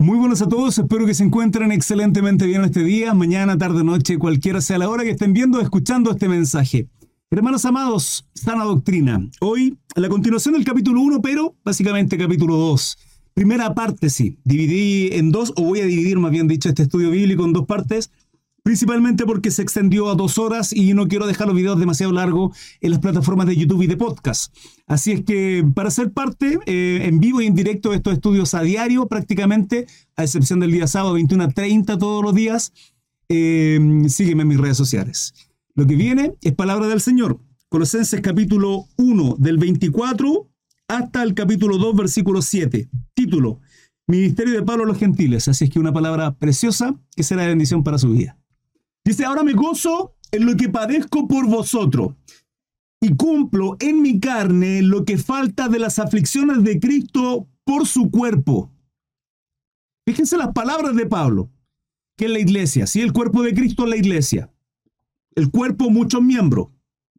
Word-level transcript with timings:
Muy 0.00 0.16
buenos 0.16 0.40
a 0.40 0.48
todos, 0.48 0.78
espero 0.78 1.04
que 1.04 1.12
se 1.12 1.24
encuentren 1.24 1.72
excelentemente 1.72 2.46
bien 2.46 2.64
este 2.64 2.82
día, 2.82 3.12
mañana, 3.12 3.58
tarde, 3.58 3.84
noche, 3.84 4.16
cualquiera 4.16 4.62
sea 4.62 4.78
la 4.78 4.88
hora 4.88 5.04
que 5.04 5.10
estén 5.10 5.34
viendo 5.34 5.58
o 5.58 5.60
escuchando 5.60 6.10
este 6.10 6.26
mensaje. 6.26 6.88
Hermanos 7.30 7.66
amados, 7.66 8.26
sana 8.32 8.64
doctrina. 8.64 9.20
Hoy, 9.40 9.76
la 9.96 10.08
continuación 10.08 10.54
del 10.54 10.64
capítulo 10.64 11.02
1, 11.02 11.20
pero 11.20 11.54
básicamente 11.62 12.16
capítulo 12.16 12.56
2. 12.56 12.96
Primera 13.34 13.74
parte, 13.74 14.08
sí. 14.08 14.38
Dividí 14.42 15.10
en 15.12 15.32
dos, 15.32 15.52
o 15.56 15.64
voy 15.64 15.80
a 15.80 15.84
dividir 15.84 16.18
más 16.18 16.30
bien 16.30 16.48
dicho 16.48 16.70
este 16.70 16.84
estudio 16.84 17.10
bíblico 17.10 17.44
en 17.44 17.52
dos 17.52 17.66
partes 17.66 18.10
principalmente 18.70 19.26
porque 19.26 19.50
se 19.50 19.62
extendió 19.62 20.08
a 20.10 20.14
dos 20.14 20.38
horas 20.38 20.72
y 20.72 20.94
no 20.94 21.08
quiero 21.08 21.26
dejar 21.26 21.48
los 21.48 21.56
videos 21.56 21.80
demasiado 21.80 22.12
largos 22.12 22.56
en 22.80 22.92
las 22.92 23.00
plataformas 23.00 23.48
de 23.48 23.56
YouTube 23.56 23.82
y 23.82 23.88
de 23.88 23.96
podcast. 23.96 24.54
Así 24.86 25.10
es 25.10 25.24
que 25.24 25.66
para 25.74 25.90
ser 25.90 26.12
parte 26.12 26.56
eh, 26.66 27.00
en 27.02 27.18
vivo 27.18 27.40
y 27.40 27.46
en 27.46 27.56
directo 27.56 27.90
de 27.90 27.96
estos 27.96 28.12
estudios 28.12 28.54
a 28.54 28.62
diario 28.62 29.08
prácticamente, 29.08 29.88
a 30.14 30.22
excepción 30.22 30.60
del 30.60 30.70
día 30.70 30.86
sábado 30.86 31.14
21 31.14 31.42
a 31.42 31.48
30 31.48 31.98
todos 31.98 32.22
los 32.22 32.32
días, 32.32 32.72
eh, 33.28 33.80
sígueme 34.06 34.42
en 34.42 34.48
mis 34.48 34.60
redes 34.60 34.76
sociales. 34.76 35.34
Lo 35.74 35.84
que 35.84 35.96
viene 35.96 36.34
es 36.40 36.52
palabra 36.52 36.86
del 36.86 37.00
Señor. 37.00 37.40
Colosenses 37.70 38.20
capítulo 38.20 38.84
1 38.98 39.34
del 39.40 39.58
24 39.58 40.48
hasta 40.86 41.24
el 41.24 41.34
capítulo 41.34 41.76
2 41.76 41.96
versículo 41.96 42.40
7. 42.40 42.88
Título. 43.14 43.62
Ministerio 44.06 44.54
de 44.54 44.62
Pablo 44.62 44.84
a 44.84 44.86
los 44.86 44.98
gentiles. 44.98 45.48
Así 45.48 45.64
es 45.64 45.70
que 45.70 45.80
una 45.80 45.92
palabra 45.92 46.36
preciosa 46.36 46.94
que 47.16 47.24
será 47.24 47.42
de 47.42 47.48
bendición 47.48 47.82
para 47.82 47.98
su 47.98 48.10
vida. 48.10 48.39
Dice, 49.10 49.24
ahora 49.24 49.42
me 49.42 49.54
gozo 49.54 50.14
en 50.30 50.46
lo 50.46 50.56
que 50.56 50.68
padezco 50.68 51.26
por 51.26 51.44
vosotros 51.44 52.14
y 53.00 53.16
cumplo 53.16 53.76
en 53.80 54.02
mi 54.02 54.20
carne 54.20 54.82
lo 54.82 55.04
que 55.04 55.18
falta 55.18 55.68
de 55.68 55.80
las 55.80 55.98
aflicciones 55.98 56.62
de 56.62 56.78
Cristo 56.78 57.48
por 57.64 57.88
su 57.88 58.08
cuerpo. 58.12 58.70
Fíjense 60.06 60.36
las 60.36 60.52
palabras 60.52 60.94
de 60.94 61.06
Pablo, 61.06 61.50
que 62.16 62.26
es 62.26 62.30
la 62.30 62.38
iglesia, 62.38 62.86
sí, 62.86 63.00
el 63.00 63.12
cuerpo 63.12 63.42
de 63.42 63.52
Cristo 63.52 63.82
es 63.82 63.90
la 63.90 63.96
iglesia. 63.96 64.48
El 65.34 65.50
cuerpo, 65.50 65.90
muchos 65.90 66.22
miembros, 66.22 66.68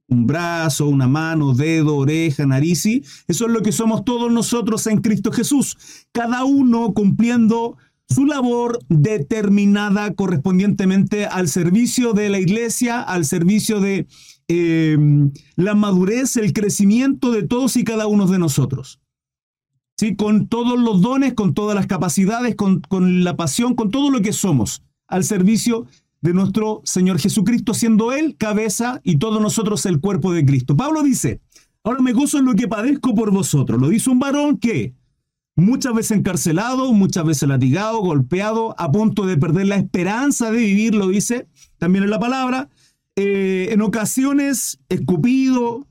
un 0.07 0.25
brazo, 0.25 0.87
una 0.87 1.09
mano, 1.09 1.53
dedo, 1.53 1.97
oreja, 1.97 2.45
nariz, 2.45 2.85
eso 2.85 3.47
es 3.47 3.51
lo 3.51 3.61
que 3.61 3.73
somos 3.73 4.05
todos 4.05 4.31
nosotros 4.31 4.87
en 4.87 5.01
Cristo 5.01 5.29
Jesús, 5.33 6.07
cada 6.13 6.45
uno 6.45 6.93
cumpliendo 6.93 7.75
su 8.11 8.25
labor 8.25 8.79
determinada 8.89 10.13
correspondientemente 10.13 11.25
al 11.25 11.47
servicio 11.47 12.13
de 12.13 12.29
la 12.29 12.39
iglesia, 12.39 13.01
al 13.01 13.25
servicio 13.25 13.79
de 13.79 14.07
em, 14.47 15.31
la 15.55 15.75
madurez, 15.75 16.35
el 16.35 16.51
crecimiento 16.53 17.31
de 17.31 17.43
todos 17.43 17.77
y 17.77 17.83
cada 17.83 18.07
uno 18.07 18.27
de 18.27 18.39
nosotros. 18.39 18.99
¿Sí? 19.97 20.15
Con 20.15 20.47
todos 20.47 20.79
los 20.79 21.01
dones, 21.01 21.33
con 21.33 21.53
todas 21.53 21.75
las 21.75 21.87
capacidades, 21.87 22.55
con, 22.55 22.81
con 22.81 23.23
la 23.23 23.37
pasión, 23.37 23.75
con 23.75 23.91
todo 23.91 24.09
lo 24.09 24.21
que 24.21 24.33
somos, 24.33 24.83
al 25.07 25.23
servicio 25.23 25.85
de 26.21 26.33
nuestro 26.33 26.81
Señor 26.83 27.19
Jesucristo, 27.19 27.73
siendo 27.73 28.11
Él 28.11 28.35
cabeza 28.37 28.99
y 29.03 29.17
todos 29.17 29.41
nosotros 29.41 29.85
el 29.85 29.99
cuerpo 29.99 30.33
de 30.33 30.45
Cristo. 30.45 30.75
Pablo 30.75 31.03
dice, 31.03 31.41
ahora 31.83 32.01
me 32.01 32.13
gozo 32.13 32.39
en 32.39 32.45
lo 32.45 32.55
que 32.55 32.67
padezco 32.67 33.15
por 33.15 33.31
vosotros. 33.31 33.79
Lo 33.79 33.89
dice 33.89 34.09
un 34.09 34.19
varón 34.19 34.57
que 34.57 34.95
muchas 35.55 35.93
veces 35.93 36.17
encarcelado, 36.17 36.91
muchas 36.93 37.25
veces 37.25 37.47
latigado, 37.47 37.99
golpeado, 37.99 38.75
a 38.77 38.91
punto 38.91 39.25
de 39.25 39.37
perder 39.37 39.67
la 39.67 39.75
esperanza 39.75 40.51
de 40.51 40.59
vivir, 40.59 40.95
lo 40.95 41.07
dice 41.07 41.47
también 41.77 42.03
en 42.03 42.09
la 42.09 42.19
palabra, 42.19 42.69
eh, 43.15 43.69
en 43.71 43.81
ocasiones 43.81 44.79
escupido, 44.89 45.87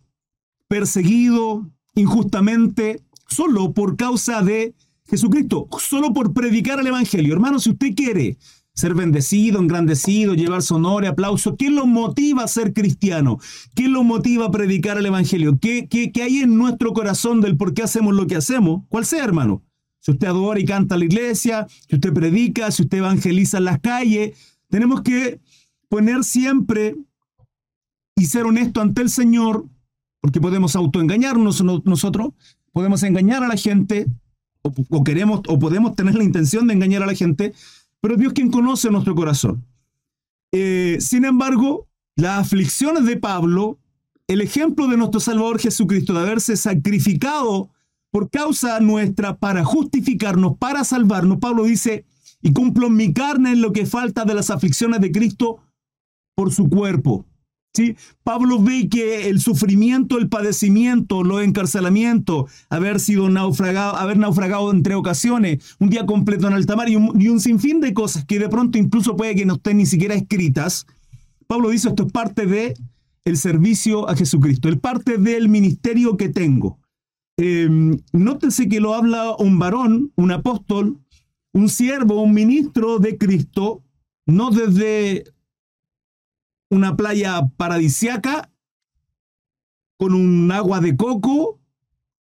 perseguido 0.68 1.70
injustamente, 1.94 3.02
solo 3.28 3.72
por 3.72 3.96
causa 3.96 4.42
de 4.42 4.74
Jesucristo, 5.08 5.68
solo 5.78 6.12
por 6.12 6.32
predicar 6.32 6.78
el 6.80 6.86
Evangelio. 6.86 7.34
Hermano, 7.34 7.58
si 7.58 7.70
usted 7.70 7.94
quiere 7.94 8.38
ser 8.80 8.94
bendecido, 8.94 9.60
engrandecido, 9.60 10.34
llevar 10.34 10.62
su 10.62 10.74
honor 10.76 11.04
y 11.04 11.08
aplauso. 11.08 11.56
¿Qué 11.56 11.70
lo 11.70 11.86
motiva 11.86 12.44
a 12.44 12.48
ser 12.48 12.72
cristiano? 12.72 13.38
¿Qué 13.74 13.88
lo 13.88 14.02
motiva 14.02 14.46
a 14.46 14.50
predicar 14.50 14.98
el 14.98 15.06
Evangelio? 15.06 15.58
¿Qué, 15.60 15.86
qué, 15.88 16.10
qué 16.10 16.22
hay 16.22 16.38
en 16.38 16.56
nuestro 16.56 16.92
corazón 16.92 17.40
del 17.40 17.56
por 17.56 17.74
qué 17.74 17.82
hacemos 17.82 18.14
lo 18.14 18.26
que 18.26 18.36
hacemos? 18.36 18.82
¿Cuál 18.88 19.04
sea, 19.04 19.22
hermano? 19.22 19.62
Si 20.00 20.10
usted 20.12 20.28
adora 20.28 20.58
y 20.58 20.64
canta 20.64 20.94
a 20.94 20.98
la 20.98 21.04
iglesia, 21.04 21.66
si 21.88 21.96
usted 21.96 22.12
predica, 22.12 22.70
si 22.70 22.82
usted 22.82 22.98
evangeliza 22.98 23.58
en 23.58 23.64
las 23.64 23.80
calles, 23.80 24.36
tenemos 24.68 25.02
que 25.02 25.40
poner 25.88 26.24
siempre 26.24 26.96
y 28.16 28.24
ser 28.26 28.44
honesto 28.44 28.80
ante 28.80 29.02
el 29.02 29.10
Señor, 29.10 29.66
porque 30.20 30.40
podemos 30.40 30.74
autoengañarnos 30.74 31.62
nosotros, 31.62 32.30
podemos 32.72 33.02
engañar 33.02 33.42
a 33.42 33.48
la 33.48 33.56
gente, 33.56 34.06
o, 34.62 34.72
o 34.88 35.04
queremos, 35.04 35.42
o 35.48 35.58
podemos 35.58 35.94
tener 35.94 36.14
la 36.14 36.24
intención 36.24 36.66
de 36.66 36.74
engañar 36.74 37.02
a 37.02 37.06
la 37.06 37.14
gente, 37.14 37.52
pero 38.00 38.16
Dios 38.16 38.32
quien 38.32 38.50
conoce 38.50 38.90
nuestro 38.90 39.14
corazón. 39.14 39.64
Eh, 40.52 40.98
sin 41.00 41.24
embargo, 41.24 41.88
las 42.16 42.46
aflicciones 42.46 43.04
de 43.04 43.16
Pablo, 43.16 43.78
el 44.26 44.40
ejemplo 44.40 44.88
de 44.88 44.96
nuestro 44.96 45.20
Salvador 45.20 45.60
Jesucristo 45.60 46.12
de 46.12 46.20
haberse 46.20 46.56
sacrificado 46.56 47.70
por 48.10 48.30
causa 48.30 48.80
nuestra 48.80 49.38
para 49.38 49.64
justificarnos, 49.64 50.56
para 50.58 50.84
salvarnos, 50.84 51.38
Pablo 51.38 51.64
dice, 51.64 52.04
y 52.42 52.52
cumplo 52.52 52.88
en 52.88 52.96
mi 52.96 53.12
carne 53.12 53.52
en 53.52 53.60
lo 53.60 53.72
que 53.72 53.86
falta 53.86 54.24
de 54.24 54.34
las 54.34 54.50
aflicciones 54.50 55.00
de 55.00 55.12
Cristo 55.12 55.60
por 56.34 56.52
su 56.52 56.68
cuerpo. 56.68 57.26
¿Sí? 57.72 57.96
Pablo 58.24 58.60
ve 58.60 58.88
que 58.88 59.28
el 59.28 59.40
sufrimiento, 59.40 60.18
el 60.18 60.28
padecimiento, 60.28 61.22
los 61.22 61.42
encarcelamientos, 61.42 62.50
haber 62.68 62.98
sido 62.98 63.30
naufragado, 63.30 63.96
haber 63.96 64.18
naufragado 64.18 64.72
en 64.72 64.82
tres 64.82 64.96
ocasiones, 64.96 65.76
un 65.78 65.88
día 65.88 66.04
completo 66.04 66.48
en 66.48 66.54
alta 66.54 66.74
mar 66.74 66.88
y 66.88 66.96
un, 66.96 67.40
sinfín 67.40 67.80
de 67.80 67.94
cosas 67.94 68.24
que 68.24 68.40
de 68.40 68.48
pronto 68.48 68.76
incluso 68.76 69.16
puede 69.16 69.36
que 69.36 69.46
no 69.46 69.54
estén 69.54 69.76
ni 69.76 69.86
siquiera 69.86 70.14
escritas. 70.14 70.84
Pablo 71.46 71.70
dice 71.70 71.90
esto 71.90 72.06
es 72.06 72.12
parte 72.12 72.46
de 72.46 72.74
el 73.24 73.36
servicio 73.36 74.08
a 74.08 74.16
Jesucristo, 74.16 74.68
es 74.68 74.76
parte 74.76 75.18
del 75.18 75.48
ministerio 75.48 76.16
que 76.16 76.28
tengo. 76.28 76.80
Em, 77.36 77.98
nótese 78.12 78.68
que 78.68 78.80
lo 78.80 78.94
habla 78.94 79.36
un 79.38 79.58
varón, 79.60 80.12
un 80.16 80.32
apóstol, 80.32 80.98
un 81.52 81.68
siervo, 81.68 82.20
un 82.20 82.34
ministro 82.34 82.98
de 82.98 83.16
Cristo, 83.16 83.82
no 84.26 84.50
desde 84.50 85.24
una 86.70 86.96
playa 86.96 87.48
paradisiaca, 87.56 88.50
con 89.98 90.14
un 90.14 90.50
agua 90.50 90.80
de 90.80 90.96
coco, 90.96 91.60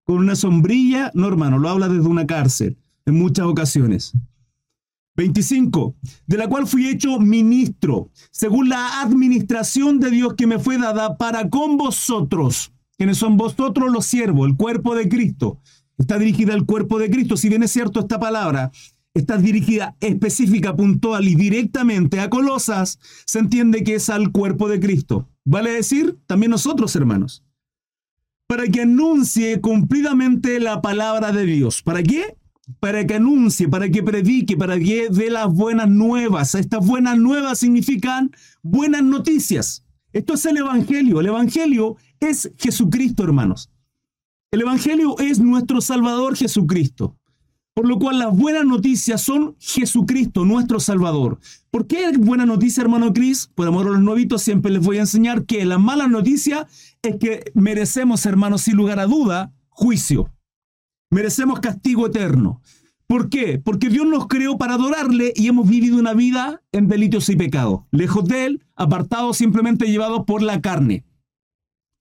con 0.03 0.17
una 0.17 0.35
sombrilla. 0.35 1.11
No, 1.13 1.27
hermano, 1.27 1.59
lo 1.59 1.69
habla 1.69 1.87
desde 1.87 2.09
una 2.09 2.27
cárcel 2.27 2.77
en 3.05 3.15
muchas 3.15 3.45
ocasiones. 3.45 4.13
25, 5.15 5.95
de 6.27 6.37
la 6.37 6.47
cual 6.47 6.65
fui 6.65 6.87
hecho 6.87 7.19
ministro, 7.19 8.09
según 8.31 8.69
la 8.69 9.01
administración 9.01 9.99
de 9.99 10.11
Dios 10.11 10.35
que 10.35 10.47
me 10.47 10.59
fue 10.59 10.77
dada 10.77 11.17
para 11.17 11.49
con 11.49 11.77
vosotros, 11.77 12.71
quienes 12.97 13.17
son 13.17 13.35
vosotros 13.35 13.91
los 13.91 14.05
siervos, 14.05 14.47
el 14.47 14.55
cuerpo 14.55 14.95
de 14.95 15.09
Cristo. 15.09 15.59
Está 15.97 16.17
dirigida 16.17 16.53
al 16.53 16.65
cuerpo 16.65 16.99
de 16.99 17.09
Cristo, 17.09 17.35
si 17.35 17.49
bien 17.49 17.63
es 17.63 17.71
cierto 17.71 17.99
esta 17.99 18.17
palabra, 18.17 18.71
está 19.13 19.37
dirigida 19.37 19.95
específica, 19.99 20.75
puntual 20.75 21.27
y 21.27 21.35
directamente 21.35 22.19
a 22.19 22.29
Colosas, 22.29 22.99
se 23.25 23.39
entiende 23.39 23.83
que 23.83 23.95
es 23.95 24.09
al 24.09 24.31
cuerpo 24.31 24.69
de 24.69 24.79
Cristo. 24.79 25.29
Vale 25.45 25.71
decir, 25.71 26.17
también 26.27 26.51
nosotros, 26.51 26.95
hermanos. 26.95 27.43
Para 28.47 28.67
que 28.67 28.81
anuncie 28.81 29.61
cumplidamente 29.61 30.59
la 30.59 30.81
palabra 30.81 31.31
de 31.31 31.45
Dios. 31.45 31.81
¿Para 31.81 32.03
qué? 32.03 32.37
Para 32.79 33.05
que 33.05 33.15
anuncie, 33.15 33.67
para 33.67 33.89
que 33.89 34.03
predique, 34.03 34.55
para 34.57 34.77
que 34.79 35.09
dé 35.09 35.29
las 35.29 35.51
buenas 35.51 35.89
nuevas. 35.89 36.55
Estas 36.55 36.85
buenas 36.85 37.17
nuevas 37.17 37.59
significan 37.59 38.31
buenas 38.61 39.03
noticias. 39.03 39.83
Esto 40.13 40.33
es 40.33 40.45
el 40.45 40.57
Evangelio. 40.57 41.19
El 41.19 41.27
Evangelio 41.27 41.97
es 42.19 42.51
Jesucristo, 42.57 43.23
hermanos. 43.23 43.69
El 44.51 44.61
Evangelio 44.61 45.17
es 45.19 45.39
nuestro 45.39 45.81
Salvador 45.81 46.35
Jesucristo. 46.35 47.18
Por 47.79 47.87
lo 47.87 47.97
cual 47.97 48.19
las 48.19 48.35
buenas 48.35 48.65
noticias 48.65 49.21
son 49.21 49.55
Jesucristo, 49.57 50.43
nuestro 50.43 50.81
Salvador. 50.81 51.39
¿Por 51.71 51.87
qué 51.87 52.11
buena 52.17 52.45
noticia, 52.45 52.81
hermano 52.83 53.13
Cris? 53.13 53.49
Por 53.55 53.69
amor 53.69 53.87
a 53.87 53.91
los 53.91 54.01
novitos 54.01 54.41
siempre 54.41 54.69
les 54.69 54.83
voy 54.83 54.97
a 54.97 55.01
enseñar 55.07 55.45
que 55.45 55.63
la 55.63 55.77
mala 55.77 56.09
noticia 56.09 56.67
es 57.01 57.15
que 57.15 57.49
merecemos, 57.53 58.25
hermanos, 58.25 58.63
sin 58.63 58.75
lugar 58.75 58.99
a 58.99 59.05
duda, 59.05 59.53
juicio. 59.69 60.29
Merecemos 61.09 61.61
castigo 61.61 62.07
eterno. 62.07 62.61
¿Por 63.07 63.29
qué? 63.29 63.59
Porque 63.59 63.87
Dios 63.87 64.05
nos 64.05 64.27
creó 64.27 64.57
para 64.57 64.73
adorarle 64.73 65.31
y 65.33 65.47
hemos 65.47 65.69
vivido 65.69 65.97
una 65.97 66.13
vida 66.13 66.61
en 66.73 66.89
delitos 66.89 67.29
y 67.29 67.37
pecados. 67.37 67.83
Lejos 67.91 68.25
de 68.25 68.45
Él, 68.45 68.65
apartados, 68.75 69.37
simplemente 69.37 69.85
llevados 69.85 70.25
por 70.27 70.41
la 70.41 70.59
carne. 70.59 71.05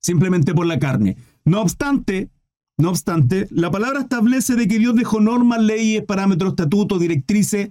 Simplemente 0.01 0.53
por 0.53 0.65
la 0.65 0.77
carne. 0.77 1.15
No 1.45 1.61
obstante, 1.61 2.31
no 2.79 2.89
obstante, 2.89 3.47
la 3.51 3.69
palabra 3.69 3.99
establece 3.99 4.55
de 4.55 4.67
que 4.67 4.79
Dios 4.79 4.95
dejó 4.95 5.19
normas, 5.19 5.61
leyes, 5.61 6.03
parámetros, 6.05 6.51
estatutos, 6.51 6.99
directrices, 6.99 7.69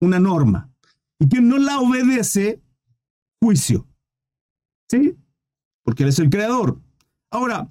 una 0.00 0.18
norma. 0.18 0.70
Y 1.18 1.28
quien 1.28 1.48
no 1.48 1.58
la 1.58 1.78
obedece, 1.80 2.60
juicio. 3.40 3.86
¿Sí? 4.90 5.16
Porque 5.82 6.02
Él 6.02 6.10
es 6.10 6.18
el 6.18 6.28
creador. 6.28 6.78
Ahora, 7.30 7.70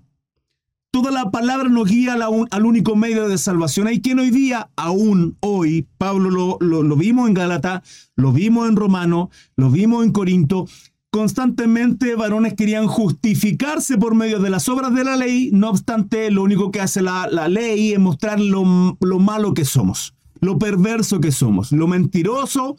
Toda 0.93 1.09
la 1.09 1.31
palabra 1.31 1.69
nos 1.69 1.87
guía 1.87 2.17
al 2.51 2.65
único 2.65 2.97
medio 2.97 3.29
de 3.29 3.37
salvación. 3.37 3.87
Hay 3.87 4.01
quien 4.01 4.19
hoy 4.19 4.29
día, 4.29 4.71
aún 4.75 5.37
hoy, 5.39 5.87
Pablo 5.97 6.29
lo, 6.29 6.57
lo, 6.59 6.95
vimos 6.97 7.29
en 7.29 7.33
Gálatas, 7.33 8.11
lo 8.17 8.33
vimos 8.33 8.67
en 8.67 8.75
Romano, 8.75 9.29
lo 9.55 9.71
vimos 9.71 10.03
en 10.03 10.11
Corinto, 10.11 10.67
constantemente 11.11 12.15
varones 12.15 12.53
querían 12.53 12.87
justificarse 12.87 13.97
por 13.97 14.15
medio 14.15 14.39
de 14.39 14.49
las 14.49 14.69
obras 14.69 14.93
de 14.95 15.03
la 15.03 15.17
ley, 15.17 15.51
no 15.51 15.69
obstante, 15.69 16.31
lo 16.31 16.41
único 16.43 16.71
que 16.71 16.79
hace 16.79 17.01
la, 17.01 17.27
la 17.27 17.47
ley 17.47 17.91
es 17.91 17.99
mostrar 17.99 18.39
lo, 18.39 18.97
lo, 18.99 19.19
malo 19.19 19.53
que 19.53 19.65
somos, 19.65 20.15
lo 20.39 20.57
perverso 20.57 21.19
que 21.19 21.31
somos, 21.31 21.73
lo 21.73 21.87
mentiroso 21.87 22.77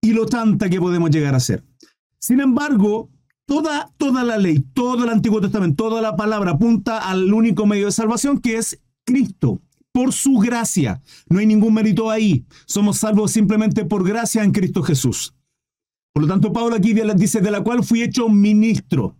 y 0.00 0.12
lo 0.12 0.26
tanta 0.26 0.70
que 0.70 0.80
podemos 0.80 1.10
llegar 1.10 1.34
a 1.34 1.40
ser. 1.40 1.64
Sin 2.18 2.40
embargo, 2.40 3.10
Toda, 3.46 3.92
toda 3.98 4.24
la 4.24 4.38
ley, 4.38 4.64
todo 4.72 5.04
el 5.04 5.10
Antiguo 5.10 5.38
Testamento, 5.38 5.84
toda 5.84 6.00
la 6.00 6.16
palabra 6.16 6.52
apunta 6.52 6.98
al 6.98 7.30
único 7.32 7.66
medio 7.66 7.84
de 7.84 7.92
salvación 7.92 8.40
que 8.40 8.56
es 8.56 8.80
Cristo, 9.04 9.60
por 9.92 10.14
su 10.14 10.38
gracia. 10.38 11.02
No 11.28 11.40
hay 11.40 11.46
ningún 11.46 11.74
mérito 11.74 12.10
ahí. 12.10 12.46
Somos 12.64 12.96
salvos 12.96 13.32
simplemente 13.32 13.84
por 13.84 14.02
gracia 14.02 14.42
en 14.42 14.52
Cristo 14.52 14.82
Jesús. 14.82 15.34
Por 16.14 16.22
lo 16.22 16.28
tanto, 16.28 16.52
Pablo 16.52 16.76
aquí 16.76 16.94
dice, 16.94 17.40
de 17.40 17.50
la 17.50 17.64
cual 17.64 17.82
fui 17.82 18.02
hecho 18.02 18.28
ministro. 18.28 19.16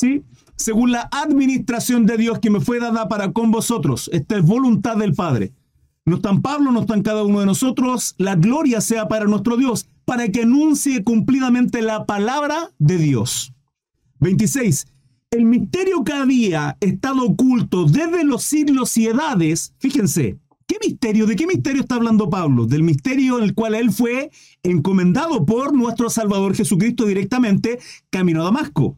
¿Sí? 0.00 0.24
Según 0.56 0.92
la 0.92 1.08
administración 1.12 2.06
de 2.06 2.16
Dios 2.16 2.38
que 2.40 2.50
me 2.50 2.60
fue 2.60 2.80
dada 2.80 3.06
para 3.06 3.32
con 3.32 3.50
vosotros. 3.50 4.08
Esta 4.12 4.38
es 4.38 4.42
voluntad 4.42 4.96
del 4.96 5.12
Padre. 5.12 5.52
No 6.06 6.16
está 6.16 6.30
en 6.30 6.40
Pablo, 6.40 6.72
no 6.72 6.80
está 6.80 6.94
en 6.94 7.02
cada 7.02 7.22
uno 7.22 7.40
de 7.40 7.46
nosotros. 7.46 8.14
La 8.16 8.34
gloria 8.34 8.80
sea 8.80 9.08
para 9.08 9.26
nuestro 9.26 9.58
Dios 9.58 9.86
para 10.06 10.28
que 10.28 10.42
anuncie 10.42 11.04
cumplidamente 11.04 11.82
la 11.82 12.06
palabra 12.06 12.72
de 12.78 12.96
Dios. 12.96 13.52
26. 14.20 14.86
El 15.32 15.44
misterio 15.44 16.02
que 16.02 16.14
había 16.14 16.78
estado 16.80 17.24
oculto 17.24 17.84
desde 17.84 18.24
los 18.24 18.42
siglos 18.42 18.96
y 18.96 19.06
edades, 19.06 19.74
fíjense, 19.78 20.38
¿qué 20.66 20.76
misterio? 20.84 21.26
¿De 21.26 21.36
qué 21.36 21.46
misterio 21.46 21.82
está 21.82 21.96
hablando 21.96 22.30
Pablo? 22.30 22.66
Del 22.66 22.82
misterio 22.82 23.38
en 23.38 23.44
el 23.44 23.54
cual 23.54 23.74
él 23.74 23.92
fue 23.92 24.30
encomendado 24.62 25.44
por 25.44 25.74
nuestro 25.74 26.10
Salvador 26.10 26.54
Jesucristo 26.54 27.06
directamente 27.06 27.78
camino 28.10 28.42
a 28.42 28.44
Damasco, 28.44 28.96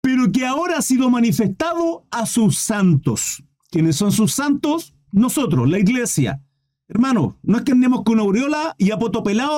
pero 0.00 0.30
que 0.32 0.46
ahora 0.46 0.78
ha 0.78 0.82
sido 0.82 1.10
manifestado 1.10 2.06
a 2.10 2.26
sus 2.26 2.58
santos. 2.58 3.42
¿Quiénes 3.70 3.96
son 3.96 4.12
sus 4.12 4.32
santos? 4.32 4.94
Nosotros, 5.12 5.68
la 5.68 5.78
iglesia. 5.78 6.42
Hermano, 6.88 7.36
no 7.42 7.58
es 7.58 7.64
que 7.64 7.72
andemos 7.72 8.02
con 8.02 8.18
aureola 8.18 8.74
y 8.78 8.90
a 8.90 8.98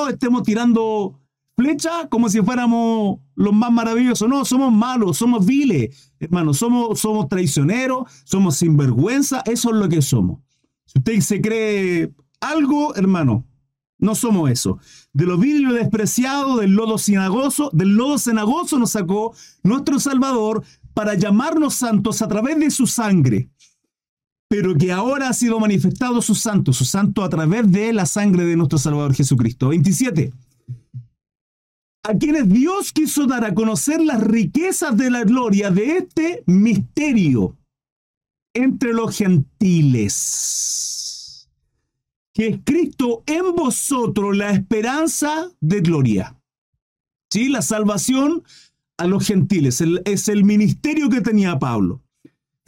estemos 0.08 0.42
tirando 0.42 1.20
flecha 1.56 2.08
como 2.08 2.28
si 2.28 2.40
fuéramos 2.40 3.20
los 3.34 3.52
más 3.52 3.70
maravillosos. 3.70 4.28
No, 4.28 4.44
somos 4.44 4.72
malos, 4.72 5.18
somos 5.18 5.46
viles, 5.46 6.12
hermano, 6.18 6.54
somos, 6.54 6.98
somos 6.98 7.28
traicioneros, 7.28 8.10
somos 8.24 8.56
sinvergüenza, 8.56 9.42
eso 9.46 9.70
es 9.70 9.76
lo 9.76 9.88
que 9.88 10.02
somos. 10.02 10.40
Si 10.90 10.98
usted 10.98 11.20
se 11.20 11.40
cree 11.40 12.12
algo, 12.40 12.94
hermano, 12.94 13.44
no 13.98 14.14
somos 14.14 14.50
eso. 14.50 14.78
De 15.12 15.26
lo 15.26 15.38
vil 15.38 15.70
y 15.70 15.74
despreciado, 15.74 16.56
del 16.56 16.72
lodo 16.72 16.98
cenagoso, 16.98 17.70
del 17.72 17.96
lodo 17.96 18.18
cenagoso 18.18 18.78
nos 18.78 18.92
sacó 18.92 19.34
nuestro 19.62 19.98
Salvador 20.00 20.64
para 20.94 21.14
llamarnos 21.14 21.74
santos 21.74 22.22
a 22.22 22.28
través 22.28 22.58
de 22.58 22.70
su 22.70 22.86
sangre 22.86 23.50
pero 24.50 24.74
que 24.74 24.90
ahora 24.90 25.28
ha 25.28 25.32
sido 25.32 25.60
manifestado 25.60 26.20
su 26.20 26.34
santo, 26.34 26.72
su 26.72 26.84
santo 26.84 27.22
a 27.22 27.28
través 27.28 27.70
de 27.70 27.92
la 27.92 28.04
sangre 28.04 28.44
de 28.44 28.56
nuestro 28.56 28.78
Salvador 28.78 29.14
Jesucristo. 29.14 29.68
27. 29.68 30.32
A 32.02 32.14
quienes 32.14 32.48
Dios 32.48 32.90
quiso 32.90 33.26
dar 33.26 33.44
a 33.44 33.54
conocer 33.54 34.00
las 34.00 34.20
riquezas 34.20 34.96
de 34.96 35.08
la 35.08 35.22
gloria 35.22 35.70
de 35.70 35.98
este 35.98 36.42
misterio 36.46 37.56
entre 38.54 38.92
los 38.92 39.16
gentiles, 39.16 40.28
que 42.32 42.48
es 42.48 42.58
Cristo 42.64 43.22
en 43.26 43.54
vosotros 43.54 44.36
la 44.36 44.50
esperanza 44.50 45.50
de 45.60 45.80
gloria. 45.80 46.36
¿Sí? 47.30 47.48
La 47.48 47.62
salvación 47.62 48.42
a 48.96 49.06
los 49.06 49.26
gentiles 49.26 49.82
es 50.04 50.28
el 50.28 50.44
ministerio 50.44 51.08
que 51.08 51.20
tenía 51.20 51.58
Pablo. 51.58 52.02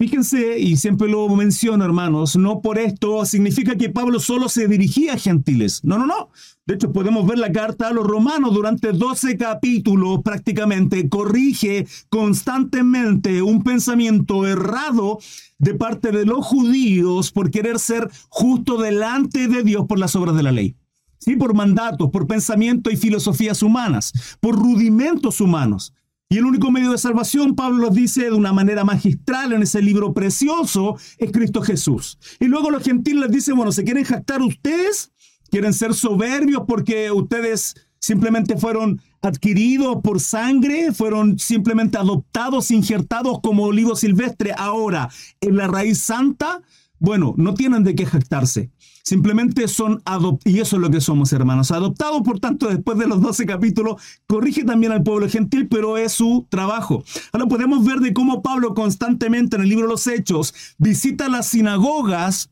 Fíjense, 0.03 0.59
y 0.59 0.79
siempre 0.79 1.07
lo 1.07 1.29
menciono, 1.29 1.85
hermanos, 1.85 2.35
no 2.35 2.61
por 2.61 2.77
esto 2.77 3.25
significa 3.25 3.77
que 3.77 3.89
Pablo 3.89 4.19
solo 4.19 4.49
se 4.49 4.67
dirigía 4.67 5.13
a 5.13 5.17
gentiles. 5.17 5.85
No, 5.85 5.97
no, 5.97 6.07
no. 6.07 6.31
De 6.67 6.75
hecho, 6.75 6.91
podemos 6.91 7.25
ver 7.25 7.39
la 7.39 7.53
carta 7.53 7.87
a 7.87 7.93
los 7.93 8.05
romanos 8.05 8.53
durante 8.53 8.91
12 8.91 9.37
capítulos 9.37 10.19
prácticamente. 10.25 11.09
Corrige 11.09 11.87
constantemente 12.09 13.43
un 13.43 13.63
pensamiento 13.63 14.45
errado 14.45 15.21
de 15.59 15.75
parte 15.75 16.11
de 16.11 16.27
los 16.27 16.45
judíos 16.45 17.31
por 17.31 17.53
querer 17.53 17.79
ser 17.79 18.11
justo 18.29 18.79
delante 18.79 19.47
de 19.47 19.63
Dios 19.63 19.87
por 19.87 20.01
las 20.01 20.17
obras 20.17 20.35
de 20.35 20.43
la 20.43 20.51
ley. 20.51 20.75
Sí, 21.19 21.37
por 21.37 21.55
mandatos, 21.55 22.11
por 22.11 22.27
pensamiento 22.27 22.91
y 22.91 22.97
filosofías 22.97 23.63
humanas, 23.63 24.13
por 24.41 24.57
rudimentos 24.57 25.41
humanos. 25.41 25.95
Y 26.33 26.39
el 26.39 26.47
único 26.47 26.71
medio 26.71 26.93
de 26.93 26.97
salvación, 26.97 27.55
Pablo 27.55 27.77
los 27.77 27.95
dice 27.95 28.23
de 28.23 28.33
una 28.33 28.55
manera 28.55 28.85
magistral 28.85 29.53
en 29.53 29.65
ese 29.65 29.83
libro 29.83 30.15
precioso, 30.15 30.97
es 31.19 31.31
Cristo 31.31 31.61
Jesús. 31.61 32.17
Y 32.41 32.47
luego 32.47 32.71
los 32.71 32.83
gentiles 32.83 33.25
les 33.25 33.33
dicen, 33.33 33.55
bueno, 33.55 33.71
¿se 33.71 33.85
quieren 33.85 34.05
jactar 34.05 34.41
ustedes? 34.41 35.13
¿Quieren 35.51 35.75
ser 35.75 35.93
soberbios 35.93 36.63
porque 36.67 37.11
ustedes 37.11 37.75
simplemente 37.99 38.57
fueron 38.57 39.03
adquiridos 39.21 39.99
por 40.03 40.21
sangre? 40.21 40.93
¿Fueron 40.93 41.39
simplemente 41.39 41.99
adoptados, 41.99 42.71
injertados 42.71 43.41
como 43.43 43.65
olivo 43.65 43.95
silvestre 43.95 44.55
ahora 44.57 45.11
en 45.43 45.59
la 45.59 45.67
raíz 45.67 45.99
santa? 45.99 46.63
Bueno, 47.03 47.35
no 47.37 47.55
tienen 47.55 47.83
de 47.83 47.97
qué 47.97 48.07
jactarse. 48.07 48.71
Simplemente 49.03 49.67
son 49.67 50.01
adoptados, 50.05 50.55
y 50.55 50.61
eso 50.61 50.77
es 50.77 50.83
lo 50.83 50.89
que 50.89 51.01
somos, 51.01 51.33
hermanos. 51.33 51.73
Adoptados, 51.73 52.23
por 52.23 52.39
tanto, 52.39 52.69
después 52.69 52.97
de 52.97 53.09
los 53.09 53.21
12 53.21 53.45
capítulos, 53.45 54.01
corrige 54.29 54.63
también 54.63 54.93
al 54.93 55.03
pueblo 55.03 55.29
gentil, 55.29 55.67
pero 55.67 55.99
es 55.99 56.13
su 56.13 56.47
trabajo. 56.49 57.03
Ahora 57.33 57.47
podemos 57.47 57.85
ver 57.85 57.99
de 57.99 58.15
cómo 58.15 58.41
Pablo 58.41 58.73
constantemente 58.75 59.57
en 59.57 59.63
el 59.63 59.69
libro 59.69 59.87
de 59.87 59.95
los 59.95 60.07
Hechos 60.07 60.55
visita 60.79 61.29
las 61.29 61.49
sinagogas, 61.49 62.51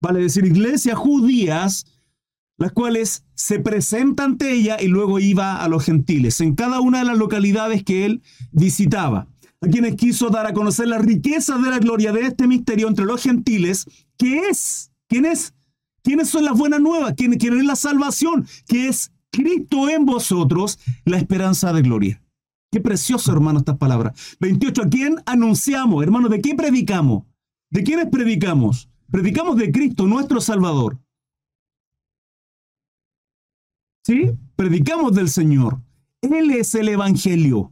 vale 0.00 0.20
decir, 0.20 0.46
iglesias 0.46 0.96
judías, 0.96 1.84
las 2.56 2.72
cuales 2.72 3.26
se 3.34 3.58
presenta 3.58 4.24
ante 4.24 4.54
ella 4.54 4.78
y 4.80 4.86
luego 4.86 5.18
iba 5.18 5.62
a 5.62 5.68
los 5.68 5.84
gentiles, 5.84 6.40
en 6.40 6.54
cada 6.54 6.80
una 6.80 7.00
de 7.00 7.04
las 7.04 7.18
localidades 7.18 7.84
que 7.84 8.06
él 8.06 8.22
visitaba 8.52 9.26
a 9.62 9.68
quienes 9.68 9.94
quiso 9.94 10.28
dar 10.28 10.46
a 10.46 10.52
conocer 10.52 10.88
la 10.88 10.98
riqueza 10.98 11.56
de 11.56 11.70
la 11.70 11.78
gloria 11.78 12.12
de 12.12 12.22
este 12.22 12.48
misterio 12.48 12.88
entre 12.88 13.04
los 13.04 13.22
gentiles, 13.22 13.86
que 14.18 14.48
es, 14.48 14.90
¿quién 15.08 15.24
es? 15.24 15.54
¿Quiénes 16.02 16.28
son 16.28 16.44
las 16.44 16.58
buenas 16.58 16.80
nuevas? 16.80 17.14
¿Quién, 17.16 17.38
quién 17.38 17.56
es 17.56 17.64
la 17.64 17.76
salvación? 17.76 18.44
Que 18.66 18.88
es 18.88 19.12
Cristo 19.30 19.88
en 19.88 20.04
vosotros, 20.04 20.80
la 21.04 21.16
esperanza 21.16 21.72
de 21.72 21.82
gloria. 21.82 22.22
Qué 22.72 22.80
precioso, 22.80 23.30
hermano, 23.30 23.60
estas 23.60 23.78
palabras. 23.78 24.36
28. 24.40 24.82
¿A 24.82 24.88
quién 24.88 25.16
anunciamos, 25.26 26.02
hermano? 26.02 26.28
¿De 26.28 26.40
qué 26.40 26.56
predicamos? 26.56 27.24
¿De 27.70 27.84
quiénes 27.84 28.06
predicamos? 28.06 28.88
Predicamos 29.10 29.56
de 29.56 29.70
Cristo, 29.70 30.06
nuestro 30.06 30.40
Salvador. 30.40 30.98
¿Sí? 34.04 34.32
Predicamos 34.56 35.14
del 35.14 35.28
Señor. 35.28 35.80
Él 36.20 36.50
es 36.50 36.74
el 36.74 36.88
Evangelio. 36.88 37.70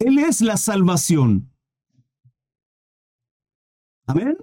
Él 0.00 0.18
es 0.18 0.40
la 0.40 0.56
salvación. 0.56 1.52
Amén. 4.06 4.36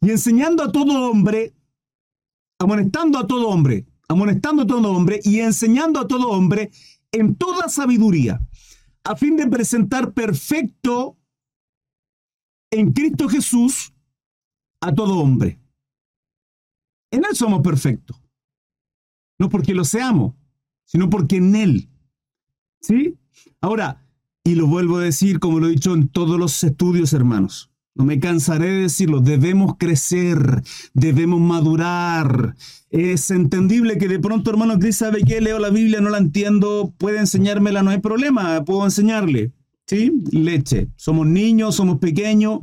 Y 0.00 0.10
enseñando 0.10 0.64
a 0.64 0.72
todo 0.72 1.10
hombre, 1.10 1.54
amonestando 2.58 3.18
a 3.18 3.26
todo 3.26 3.48
hombre, 3.48 3.86
amonestando 4.08 4.64
a 4.64 4.66
todo 4.66 4.92
hombre 4.92 5.20
y 5.22 5.40
enseñando 5.40 6.00
a 6.00 6.08
todo 6.08 6.28
hombre 6.28 6.70
en 7.12 7.36
toda 7.36 7.68
sabiduría, 7.68 8.40
a 9.04 9.16
fin 9.16 9.36
de 9.36 9.46
presentar 9.46 10.12
perfecto 10.12 11.16
en 12.70 12.92
Cristo 12.92 13.28
Jesús 13.28 13.94
a 14.80 14.92
todo 14.92 15.18
hombre. 15.18 15.60
En 17.12 17.24
Él 17.24 17.34
somos 17.36 17.62
perfectos. 17.62 18.20
No 19.38 19.48
porque 19.48 19.72
lo 19.72 19.84
seamos, 19.84 20.34
sino 20.84 21.08
porque 21.08 21.36
en 21.36 21.54
Él. 21.54 21.88
¿Sí? 22.80 23.16
Ahora, 23.60 24.05
y 24.46 24.54
lo 24.54 24.68
vuelvo 24.68 24.98
a 24.98 25.02
decir 25.02 25.40
como 25.40 25.58
lo 25.58 25.66
he 25.66 25.72
dicho 25.72 25.92
en 25.92 26.08
todos 26.08 26.38
los 26.38 26.62
estudios, 26.62 27.12
hermanos. 27.12 27.68
No 27.96 28.04
me 28.04 28.20
cansaré 28.20 28.66
de 28.66 28.82
decirlo, 28.82 29.20
debemos 29.20 29.74
crecer, 29.76 30.62
debemos 30.94 31.40
madurar. 31.40 32.54
Es 32.90 33.32
entendible 33.32 33.98
que 33.98 34.06
de 34.06 34.20
pronto, 34.20 34.50
hermano 34.50 34.78
Cris 34.78 34.98
sabe 34.98 35.24
que 35.24 35.40
leo 35.40 35.58
la 35.58 35.70
Biblia, 35.70 36.00
no 36.00 36.10
la 36.10 36.18
entiendo, 36.18 36.94
puede 36.96 37.18
enseñármela, 37.18 37.82
no 37.82 37.90
hay 37.90 37.98
problema, 37.98 38.64
puedo 38.64 38.84
enseñarle. 38.84 39.52
¿Sí? 39.84 40.12
Leche. 40.30 40.88
Somos 40.96 41.26
niños, 41.26 41.74
somos 41.74 41.98
pequeños. 41.98 42.60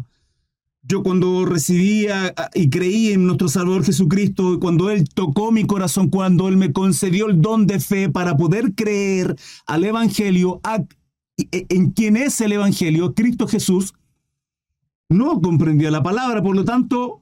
Yo 0.83 1.03
cuando 1.03 1.45
recibía 1.45 2.33
y 2.53 2.69
creí 2.69 3.11
en 3.11 3.25
nuestro 3.25 3.49
Salvador 3.49 3.83
Jesucristo, 3.83 4.59
cuando 4.59 4.89
Él 4.89 5.09
tocó 5.09 5.51
mi 5.51 5.65
corazón, 5.65 6.09
cuando 6.09 6.47
Él 6.47 6.55
me 6.55 6.71
concedió 6.71 7.27
el 7.27 7.41
don 7.41 7.67
de 7.67 7.79
fe 7.79 8.09
para 8.09 8.37
poder 8.37 8.73
creer 8.73 9.35
al 9.65 9.83
Evangelio, 9.83 10.61
en 11.37 11.91
quien 11.91 12.17
es 12.17 12.39
el 12.41 12.53
Evangelio, 12.53 13.13
Cristo 13.13 13.47
Jesús, 13.47 13.93
no 15.09 15.41
comprendía 15.41 15.91
la 15.91 16.03
palabra, 16.03 16.41
por 16.41 16.55
lo 16.55 16.65
tanto, 16.65 17.21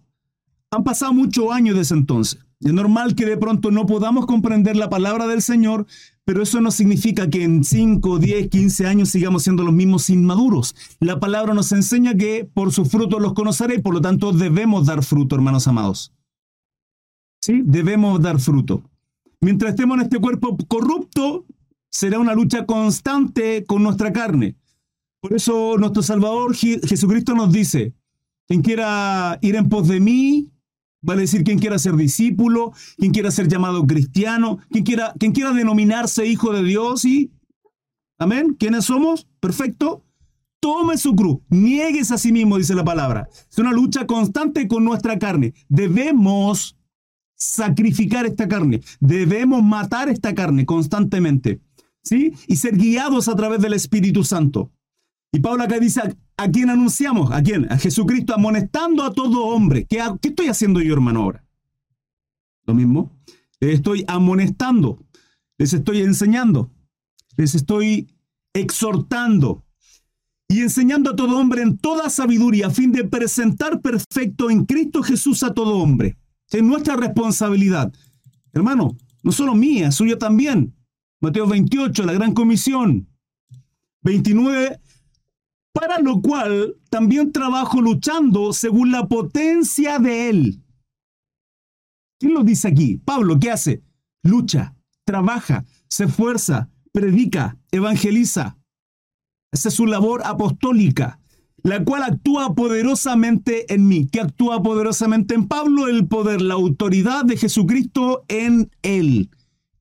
han 0.72 0.84
pasado 0.84 1.13
muchos 1.13 1.51
años 1.51 1.75
desde 1.75 1.96
entonces. 1.96 2.39
Es 2.62 2.74
normal 2.74 3.15
que 3.15 3.25
de 3.25 3.38
pronto 3.38 3.72
no 3.72 3.88
podamos 3.88 4.27
comprender 4.27 4.75
la 4.75 4.89
palabra 4.89 5.27
del 5.27 5.41
Señor, 5.41 5.88
pero 6.24 6.44
eso 6.44 6.62
no 6.62 6.70
significa 6.70 7.30
que 7.30 7.44
en 7.44 7.63
5, 7.63 8.20
10, 8.20 8.50
15 8.50 8.88
años 8.88 9.10
sigamos 9.10 9.44
siendo 9.44 9.63
los 9.63 9.74
mismos 9.74 10.10
inmaduros. 10.10 10.75
La 11.00 11.20
palabra 11.20 11.56
nos 11.56 11.72
enseña 11.72 12.15
que 12.15 12.46
por 12.46 12.72
sus 12.72 12.89
frutos 12.89 13.20
los 13.20 13.34
conoceré 13.34 13.80
por 13.80 13.96
lo 13.96 14.01
tanto 14.01 14.32
debemos 14.32 14.86
dar 14.86 15.03
fruto, 15.03 15.36
hermanos 15.36 15.68
amados. 15.68 16.13
¿Sí? 17.41 17.62
Debemos 17.65 18.22
dar 18.22 18.39
fruto. 18.39 18.84
Mientras 19.39 19.72
estemos 19.72 19.98
en 19.98 20.03
este 20.03 20.20
cuerpo 20.20 20.56
corrupto, 20.68 21.46
será 21.92 22.18
una 22.18 22.34
lucha 22.34 22.66
constante 22.66 23.64
con 23.66 23.84
nuestra 23.84 24.12
carne. 24.12 24.56
Por 25.20 25.36
eso 25.36 25.78
nuestro 25.78 26.02
Salvador 26.02 26.56
Jesucristo 26.56 27.36
nos 27.36 27.52
dice, 27.52 27.94
quien 28.48 28.62
quiera 28.62 29.38
ir 29.42 29.56
en 29.56 29.70
pos 29.70 29.88
de 29.88 30.00
mí, 30.00 30.52
Vale 31.04 31.22
decir 31.22 31.44
quien 31.44 31.58
quiera 31.58 31.80
ser 31.80 31.96
discípulo, 31.96 32.74
quien 32.98 33.12
quiera 33.12 33.32
ser 33.32 33.48
llamado 33.48 33.88
cristiano, 33.88 34.60
quien 34.70 34.84
quiera, 34.84 35.14
quien 35.20 35.32
quiera 35.32 35.52
denominarse 35.52 36.28
hijo 36.28 36.54
de 36.54 36.64
Dios 36.64 37.06
y... 37.06 37.32
Amén. 38.20 38.56
¿Quiénes 38.60 38.86
somos? 38.86 39.28
Perfecto. 39.40 40.06
Tome 40.60 40.98
su 40.98 41.16
cruz, 41.16 41.40
niegues 41.50 42.12
a 42.12 42.20
sí 42.20 42.32
mismo, 42.32 42.60
dice 42.60 42.76
la 42.76 42.84
palabra. 42.84 43.28
Es 43.50 43.58
una 43.58 43.72
lucha 43.72 44.06
constante 44.06 44.68
con 44.68 44.84
nuestra 44.84 45.18
carne. 45.18 45.56
Debemos 45.70 46.78
sacrificar 47.34 48.28
esta 48.28 48.48
carne. 48.48 48.82
Debemos 49.00 49.64
matar 49.64 50.08
esta 50.08 50.36
carne 50.36 50.68
constantemente. 50.68 51.62
¿Sí? 52.03 52.34
Y 52.48 52.55
ser 52.55 52.77
guiados 52.77 53.27
a 53.27 53.36
través 53.36 53.62
del 53.62 53.74
Espíritu 53.74 54.24
Santo. 54.24 54.72
Y 55.31 55.39
Pablo 55.39 55.63
acá 55.63 55.79
dice, 55.79 56.01
¿a 56.38 56.50
quién 56.50 56.70
anunciamos? 56.70 57.31
¿A 57.31 57.41
quién? 57.41 57.72
A 57.72 57.77
Jesucristo, 57.77 58.34
amonestando 58.34 59.03
a 59.03 59.13
todo 59.13 59.46
hombre. 59.46 59.86
¿Qué, 59.86 60.01
¿Qué, 60.22 60.29
estoy 60.29 60.48
haciendo 60.48 60.81
yo, 60.81 60.93
hermano, 60.93 61.24
ahora? 61.24 61.46
Lo 62.65 62.74
mismo. 62.74 63.12
Les 63.60 63.75
estoy 63.75 64.03
amonestando, 64.08 65.05
les 65.58 65.74
estoy 65.74 66.01
enseñando, 66.01 66.72
les 67.38 67.53
estoy 67.53 68.08
exhortando 68.53 69.63
y 70.48 70.62
enseñando 70.62 71.12
a 71.12 71.15
todo 71.15 71.38
hombre 71.38 71.62
en 71.62 71.77
toda 71.77 72.10
sabiduría 72.10 72.67
a 72.67 72.72
fin 72.72 72.91
de 72.91 73.05
presentar 73.05 73.79
perfecto 73.79 74.50
en 74.50 74.65
Cristo 74.65 75.01
Jesús 75.01 75.43
a 75.43 75.53
todo 75.53 75.77
hombre. 75.77 76.17
Es 76.50 76.62
nuestra 76.62 76.98
responsabilidad. 76.98 77.93
Hermano, 78.51 78.98
no 79.24 79.31
solo 79.31 79.55
mía, 79.55 79.91
suya 79.91 80.17
también. 80.17 80.75
Mateo 81.22 81.46
28, 81.46 82.04
la 82.04 82.13
gran 82.13 82.34
comisión. 82.34 83.08
29, 84.01 84.80
para 85.72 86.00
lo 86.00 86.20
cual 86.20 86.75
también 86.90 87.32
trabajo 87.32 87.80
luchando 87.80 88.54
según 88.54 88.92
la 88.92 89.08
potencia 89.08 90.00
de 90.00 90.30
Él. 90.30 90.63
¿Quién 92.20 92.34
lo 92.34 92.44
dice 92.44 92.68
aquí? 92.68 92.98
Pablo, 92.98 93.40
¿qué 93.40 93.51
hace? 93.51 93.84
Lucha, 94.24 94.75
trabaja, 95.06 95.66
se 95.88 96.06
esfuerza, 96.06 96.70
predica, 96.92 97.58
evangeliza. 97.72 98.58
Esa 99.51 99.70
es 99.70 99.75
su 99.75 99.86
labor 99.86 100.22
apostólica, 100.25 101.20
la 101.62 101.84
cual 101.84 102.01
actúa 102.01 102.56
poderosamente 102.56 103.72
en 103.72 103.88
mí. 103.88 104.08
¿Qué 104.08 104.22
actúa 104.22 104.63
poderosamente 104.63 105.36
en 105.36 105.48
Pablo? 105.48 105.88
El 105.88 106.08
poder, 106.08 106.42
la 106.42 106.56
autoridad 106.56 107.25
de 107.25 107.38
Jesucristo 107.38 108.24
en 108.28 108.72
él. 108.82 109.30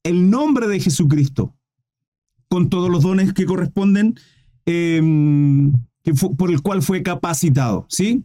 El 0.02 0.30
nombre 0.30 0.66
de 0.68 0.80
Jesucristo. 0.80 1.54
Con 2.48 2.68
todos 2.68 2.90
los 2.90 3.02
dones 3.02 3.32
que 3.32 3.46
corresponden 3.46 4.16
Em, 4.70 5.72
por 6.36 6.50
el 6.50 6.62
cual 6.62 6.82
fue 6.82 7.02
capacitado, 7.02 7.86
¿sí? 7.88 8.24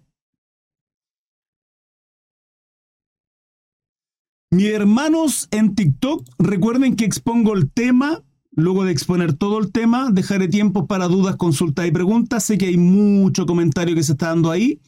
Mis 4.52 4.68
hermanos 4.68 5.48
en 5.52 5.76
TikTok, 5.76 6.24
recuerden 6.38 6.96
que 6.96 7.06
expongo 7.06 7.54
el 7.54 7.72
tema. 7.72 8.24
Luego 8.52 8.86
de 8.86 8.92
exponer 8.94 9.34
todo 9.34 9.60
el 9.60 9.72
tema, 9.74 10.12
dejaré 10.12 10.48
tiempo 10.48 10.88
para 10.88 11.08
dudas, 11.10 11.36
consultas 11.36 11.88
y 11.88 11.92
preguntas. 11.92 12.44
Sé 12.46 12.58
que 12.58 12.68
hay 12.68 12.78
mucho 12.78 13.46
comentario 13.46 13.96
que 13.96 14.04
se 14.04 14.14
está 14.14 14.28
dando 14.28 14.50
ahí. 14.50 14.80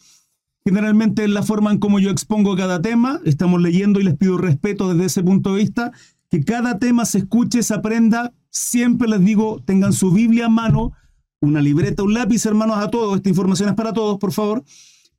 Generalmente 0.64 1.26
es 1.26 1.30
la 1.30 1.44
forma 1.44 1.72
en 1.72 1.80
cómo 1.80 2.00
yo 2.00 2.10
expongo 2.10 2.56
cada 2.56 2.82
tema. 2.82 3.20
Estamos 3.26 3.62
leyendo 3.62 4.00
y 4.00 4.04
les 4.04 4.16
pido 4.16 4.38
respeto 4.38 4.94
desde 4.94 5.06
ese 5.06 5.24
punto 5.24 5.54
de 5.54 5.62
vista. 5.64 5.92
Que 6.30 6.44
cada 6.44 6.80
tema 6.80 7.06
se 7.06 7.20
escuche, 7.20 7.64
se 7.64 7.74
aprenda. 7.74 8.34
Siempre 8.50 9.08
les 9.08 9.24
digo, 9.24 9.62
tengan 9.66 9.94
su 9.94 10.12
Biblia 10.12 10.48
a 10.48 10.50
mano 10.50 10.94
una 11.40 11.62
libreta, 11.62 12.04
un 12.04 12.14
lápiz, 12.14 12.46
hermanos, 12.46 12.78
a 12.78 12.90
todos. 12.90 13.18
Esta 13.18 13.30
información 13.30 13.70
es 13.70 13.76
para 13.76 13.94
todos, 13.94 14.18
por 14.18 14.32
favor. 14.32 14.64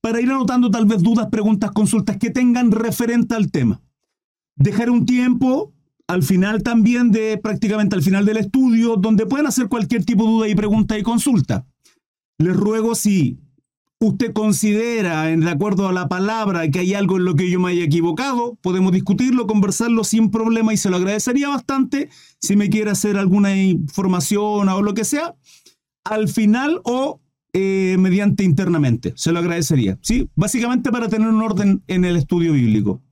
Para 0.00 0.21
ir 0.21 0.31
anotando 0.31 0.71
tal 0.71 0.87
vez 0.87 1.03
dudas, 1.03 1.29
preguntas, 1.31 1.71
consultas 1.71 2.17
que 2.19 2.31
tengan 2.31 2.71
referente 2.71 3.35
al 3.35 3.50
tema. 3.50 3.81
Dejar 4.57 4.91
un 4.91 5.07
tiempo 5.07 5.73
al 6.07 6.23
final 6.23 6.62
también 6.62 7.11
de 7.11 7.38
prácticamente 7.38 7.95
al 7.95 8.03
final 8.03 8.25
del 8.25 8.38
estudio 8.38 8.97
donde 8.97 9.27
pueden 9.27 9.47
hacer 9.47 9.69
cualquier 9.69 10.05
tipo 10.05 10.25
de 10.25 10.31
duda 10.31 10.49
y 10.49 10.55
pregunta 10.55 10.99
y 10.99 11.03
consulta. 11.03 11.67
Les 12.38 12.57
ruego 12.57 12.95
si 12.95 13.41
usted 14.00 14.33
considera, 14.33 15.25
de 15.25 15.50
acuerdo 15.50 15.88
a 15.88 15.93
la 15.93 16.09
palabra, 16.09 16.71
que 16.71 16.81
hay 16.81 16.95
algo 16.95 17.17
en 17.17 17.25
lo 17.25 17.35
que 17.35 17.50
yo 17.50 17.59
me 17.61 17.71
haya 17.71 17.85
equivocado, 17.85 18.57
podemos 18.61 18.93
discutirlo, 18.93 19.47
conversarlo 19.47 20.05
sin 20.05 20.31
problema 20.31 20.73
y 20.73 20.76
se 20.76 20.90
lo 20.90 20.97
agradecería 20.97 21.49
bastante 21.49 22.09
si 22.40 22.57
me 22.57 22.71
quiere 22.71 22.90
hacer 22.90 23.17
alguna 23.17 23.57
información 23.61 24.69
o 24.69 24.83
lo 24.83 24.95
que 24.95 25.05
sea 25.05 25.35
al 26.05 26.28
final 26.28 26.81
o 26.85 27.21
eh, 27.52 27.97
mediante 27.99 28.45
internamente. 28.45 29.12
Se 29.17 29.33
lo 29.33 29.40
agradecería. 29.40 29.99
¿sí? 30.00 30.28
Básicamente 30.37 30.90
para 30.90 31.09
tener 31.09 31.28
un 31.28 31.43
orden 31.43 31.83
en 31.87 32.05
el 32.05 32.17
estudio 32.17 32.52
bíblico. 32.52 33.02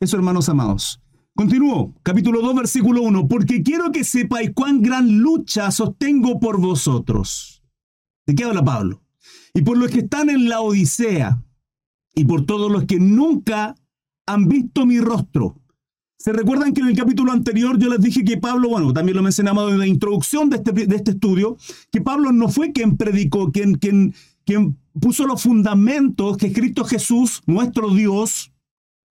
Eso, 0.00 0.16
hermanos 0.16 0.48
amados. 0.48 1.00
Continúo, 1.34 1.94
capítulo 2.02 2.40
2, 2.42 2.54
versículo 2.54 3.02
1. 3.02 3.28
Porque 3.28 3.62
quiero 3.62 3.90
que 3.92 4.04
sepáis 4.04 4.50
cuán 4.54 4.82
gran 4.82 5.18
lucha 5.18 5.70
sostengo 5.70 6.38
por 6.40 6.60
vosotros. 6.60 7.62
¿De 8.26 8.34
qué 8.34 8.44
habla 8.44 8.64
Pablo? 8.64 9.05
Y 9.56 9.62
por 9.62 9.78
los 9.78 9.90
que 9.90 10.00
están 10.00 10.28
en 10.28 10.50
la 10.50 10.60
Odisea, 10.60 11.42
y 12.14 12.24
por 12.26 12.44
todos 12.44 12.70
los 12.70 12.84
que 12.84 13.00
nunca 13.00 13.74
han 14.26 14.48
visto 14.48 14.84
mi 14.84 15.00
rostro, 15.00 15.56
¿Se 16.18 16.32
recuerdan 16.32 16.72
que 16.72 16.80
en 16.80 16.88
el 16.88 16.96
capítulo 16.96 17.30
anterior 17.30 17.78
yo 17.78 17.88
les 17.88 18.00
dije 18.00 18.24
que 18.24 18.38
Pablo, 18.38 18.70
bueno, 18.70 18.92
también 18.92 19.16
lo 19.16 19.22
mencionamos 19.22 19.70
en 19.70 19.78
la 19.78 19.86
introducción 19.86 20.48
de 20.48 20.56
este, 20.56 20.72
de 20.72 20.96
este 20.96 21.10
estudio, 21.12 21.56
que 21.92 22.00
Pablo 22.00 22.32
no 22.32 22.48
fue 22.48 22.72
quien 22.72 22.96
predicó, 22.96 23.52
quien, 23.52 23.74
quien, 23.74 24.14
quien 24.44 24.78
puso 24.98 25.26
los 25.26 25.42
fundamentos 25.42 26.36
que 26.38 26.52
Cristo 26.52 26.84
Jesús, 26.84 27.42
nuestro 27.46 27.90
Dios, 27.90 28.50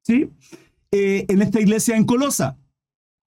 ¿sí? 0.01 0.29
Eh, 0.91 1.25
en 1.29 1.41
esta 1.41 1.61
iglesia 1.61 1.95
en 1.95 2.05
Colosa. 2.05 2.57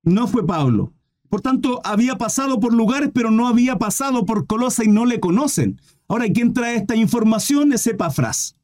No 0.03 0.27
fue 0.27 0.47
Pablo. 0.47 0.93
Por 1.29 1.41
tanto, 1.41 1.81
había 1.85 2.19
pasado 2.19 2.59
por 2.61 2.75
lugares, 2.75 3.11
pero 3.15 3.31
no 3.31 3.47
había 3.47 3.79
pasado 3.79 4.27
por 4.27 4.47
Colosa 4.47 4.85
y 4.85 4.89
no 4.89 5.07
le 5.07 5.21
conocen. 5.21 5.81
Ahora, 6.11 6.27
¿quién 6.33 6.55
trae 6.55 6.77
esta 6.77 6.97
información? 6.97 7.75
Es 7.75 7.87
Epafras. 7.87 8.57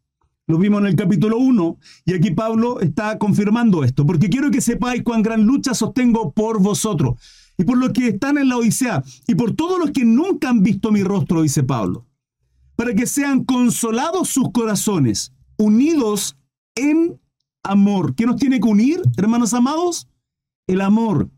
Lo 0.46 0.56
vimos 0.56 0.80
en 0.80 0.86
el 0.86 0.96
capítulo 0.96 1.36
1 1.36 1.78
y 2.06 2.14
aquí 2.14 2.30
Pablo 2.30 2.80
está 2.80 3.18
confirmando 3.18 3.84
esto, 3.84 4.06
porque 4.06 4.30
quiero 4.30 4.50
que 4.50 4.62
sepáis 4.62 5.02
cuán 5.02 5.22
gran 5.22 5.44
lucha 5.44 5.74
sostengo 5.74 6.32
por 6.32 6.60
vosotros 6.60 7.20
y 7.58 7.64
por 7.64 7.76
los 7.76 7.92
que 7.92 8.08
están 8.08 8.38
en 8.38 8.48
la 8.48 8.56
Odisea 8.56 9.02
y 9.26 9.34
por 9.34 9.54
todos 9.54 9.78
los 9.78 9.90
que 9.90 10.06
nunca 10.06 10.48
han 10.48 10.62
visto 10.62 10.90
mi 10.90 11.02
rostro, 11.02 11.42
dice 11.42 11.62
Pablo, 11.62 12.06
para 12.76 12.94
que 12.94 13.06
sean 13.06 13.44
consolados 13.44 14.30
sus 14.30 14.50
corazones, 14.50 15.34
unidos 15.58 16.38
en 16.74 17.20
amor. 17.62 18.14
¿Qué 18.14 18.24
nos 18.24 18.36
tiene 18.36 18.58
que 18.58 18.68
unir, 18.68 19.02
hermanos 19.18 19.52
amados? 19.52 20.08
El 20.66 20.80
amor. 20.80 21.30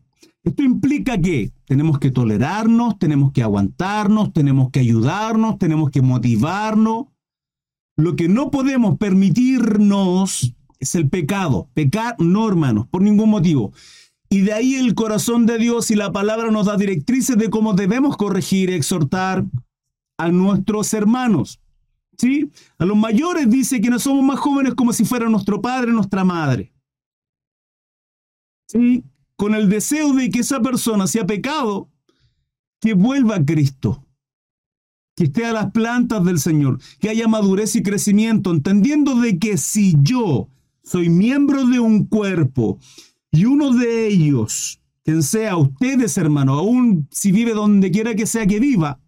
Esto 0.43 0.63
implica 0.63 1.19
que 1.19 1.51
tenemos 1.67 1.99
que 1.99 2.09
tolerarnos, 2.09 2.97
tenemos 2.97 3.31
que 3.31 3.43
aguantarnos, 3.43 4.33
tenemos 4.33 4.71
que 4.71 4.79
ayudarnos, 4.79 5.59
tenemos 5.59 5.91
que 5.91 6.01
motivarnos 6.01 7.05
lo 7.97 8.15
que 8.15 8.29
no 8.29 8.51
podemos 8.51 8.97
permitirnos 8.97 10.53
es 10.79 10.95
el 10.95 11.09
pecado. 11.09 11.67
Pecar 11.73 12.15
no, 12.19 12.47
hermanos, 12.47 12.87
por 12.87 13.01
ningún 13.01 13.31
motivo. 13.31 13.73
Y 14.29 14.41
de 14.41 14.53
ahí 14.53 14.75
el 14.75 14.93
corazón 14.93 15.47
de 15.47 15.57
Dios 15.57 15.89
y 15.89 15.95
la 15.95 16.11
palabra 16.11 16.51
nos 16.51 16.67
da 16.67 16.77
directrices 16.77 17.37
de 17.37 17.49
cómo 17.49 17.73
debemos 17.73 18.15
corregir, 18.15 18.69
exhortar 18.69 19.45
a 20.17 20.29
nuestros 20.29 20.93
hermanos. 20.93 21.59
¿Sí? 22.17 22.51
A 22.77 22.85
los 22.85 22.97
mayores 22.97 23.49
dice 23.49 23.81
que 23.81 23.89
no 23.89 23.99
somos 23.99 24.23
más 24.23 24.39
jóvenes 24.39 24.75
como 24.75 24.93
si 24.93 25.03
fuera 25.03 25.27
nuestro 25.27 25.61
padre, 25.61 25.91
nuestra 25.91 26.23
madre. 26.23 26.71
¿Sí? 28.67 29.03
Con 29.37 29.55
el 29.55 29.69
deseo 29.69 30.13
de 30.13 30.29
que 30.29 30.39
esa 30.39 30.61
persona 30.61 31.07
sea 31.07 31.25
pecado, 31.25 31.89
que 32.81 32.93
vuelva 32.93 33.35
a 33.37 33.45
Cristo 33.45 34.03
que 35.17 35.23
esté 35.23 35.45
a 35.45 35.51
las 35.51 35.71
plantas 35.71 36.23
del 36.23 36.39
Señor, 36.39 36.79
que 36.99 37.09
haya 37.09 37.27
madurez 37.27 37.75
y 37.75 37.81
crecimiento, 37.81 38.51
entendiendo 38.51 39.19
de 39.19 39.39
que 39.39 39.57
si 39.57 39.95
yo 39.99 40.47
soy 40.83 41.09
miembro 41.09 41.65
de 41.65 41.79
un 41.79 42.05
cuerpo 42.05 42.77
y 43.31 43.45
uno 43.45 43.73
de 43.73 44.07
ellos, 44.07 44.79
quien 45.03 45.23
sea 45.23 45.57
ustedes, 45.57 46.19
hermano, 46.19 46.53
aún 46.53 47.07
si 47.09 47.31
vive 47.31 47.53
donde 47.53 47.89
quiera 47.89 48.13
que 48.13 48.27
sea 48.27 48.45
que 48.45 48.59
viva, 48.59 48.99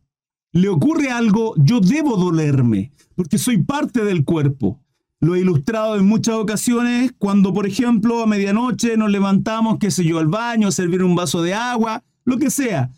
le 0.51 0.69
ocurre 0.69 1.11
algo, 1.11 1.53
yo 1.57 1.79
debo 1.79 2.17
dolerme, 2.17 2.91
porque 3.13 3.37
soy 3.37 3.61
parte 3.61 4.03
del 4.03 4.25
cuerpo. 4.25 4.79
Lo 5.21 5.35
he 5.35 5.41
ilustrado 5.41 5.97
en 5.97 6.05
muchas 6.05 6.35
ocasiones 6.35 7.11
cuando, 7.17 7.53
por 7.53 7.67
ejemplo, 7.67 8.23
a 8.23 8.25
medianoche 8.25 8.95
nos 8.95 9.11
levantamos, 9.11 9.77
qué 9.77 9.91
sé 9.91 10.05
yo, 10.05 10.19
al 10.19 10.27
baño, 10.27 10.69
a 10.69 10.71
servir 10.71 11.03
un 11.03 11.15
vaso 11.15 11.41
de 11.41 11.53
agua, 11.53 12.03
lo 12.23 12.37
que 12.37 12.49
sea. 12.49 12.89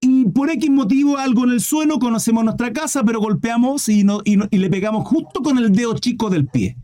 Y 0.00 0.26
por 0.26 0.50
X 0.50 0.70
motivo 0.70 1.16
algo 1.16 1.44
en 1.44 1.52
el 1.52 1.62
suelo, 1.62 1.98
conocemos 1.98 2.44
nuestra 2.44 2.72
casa, 2.74 3.02
pero 3.04 3.20
golpeamos 3.20 3.88
y, 3.88 4.04
y 4.26 4.58
le 4.58 4.70
pegamos 4.70 5.08
justo 5.08 5.42
con 5.42 5.56
el 5.56 5.72
dedo 5.72 5.96
chico 5.98 6.28
del 6.28 6.46
pie. 6.46 6.76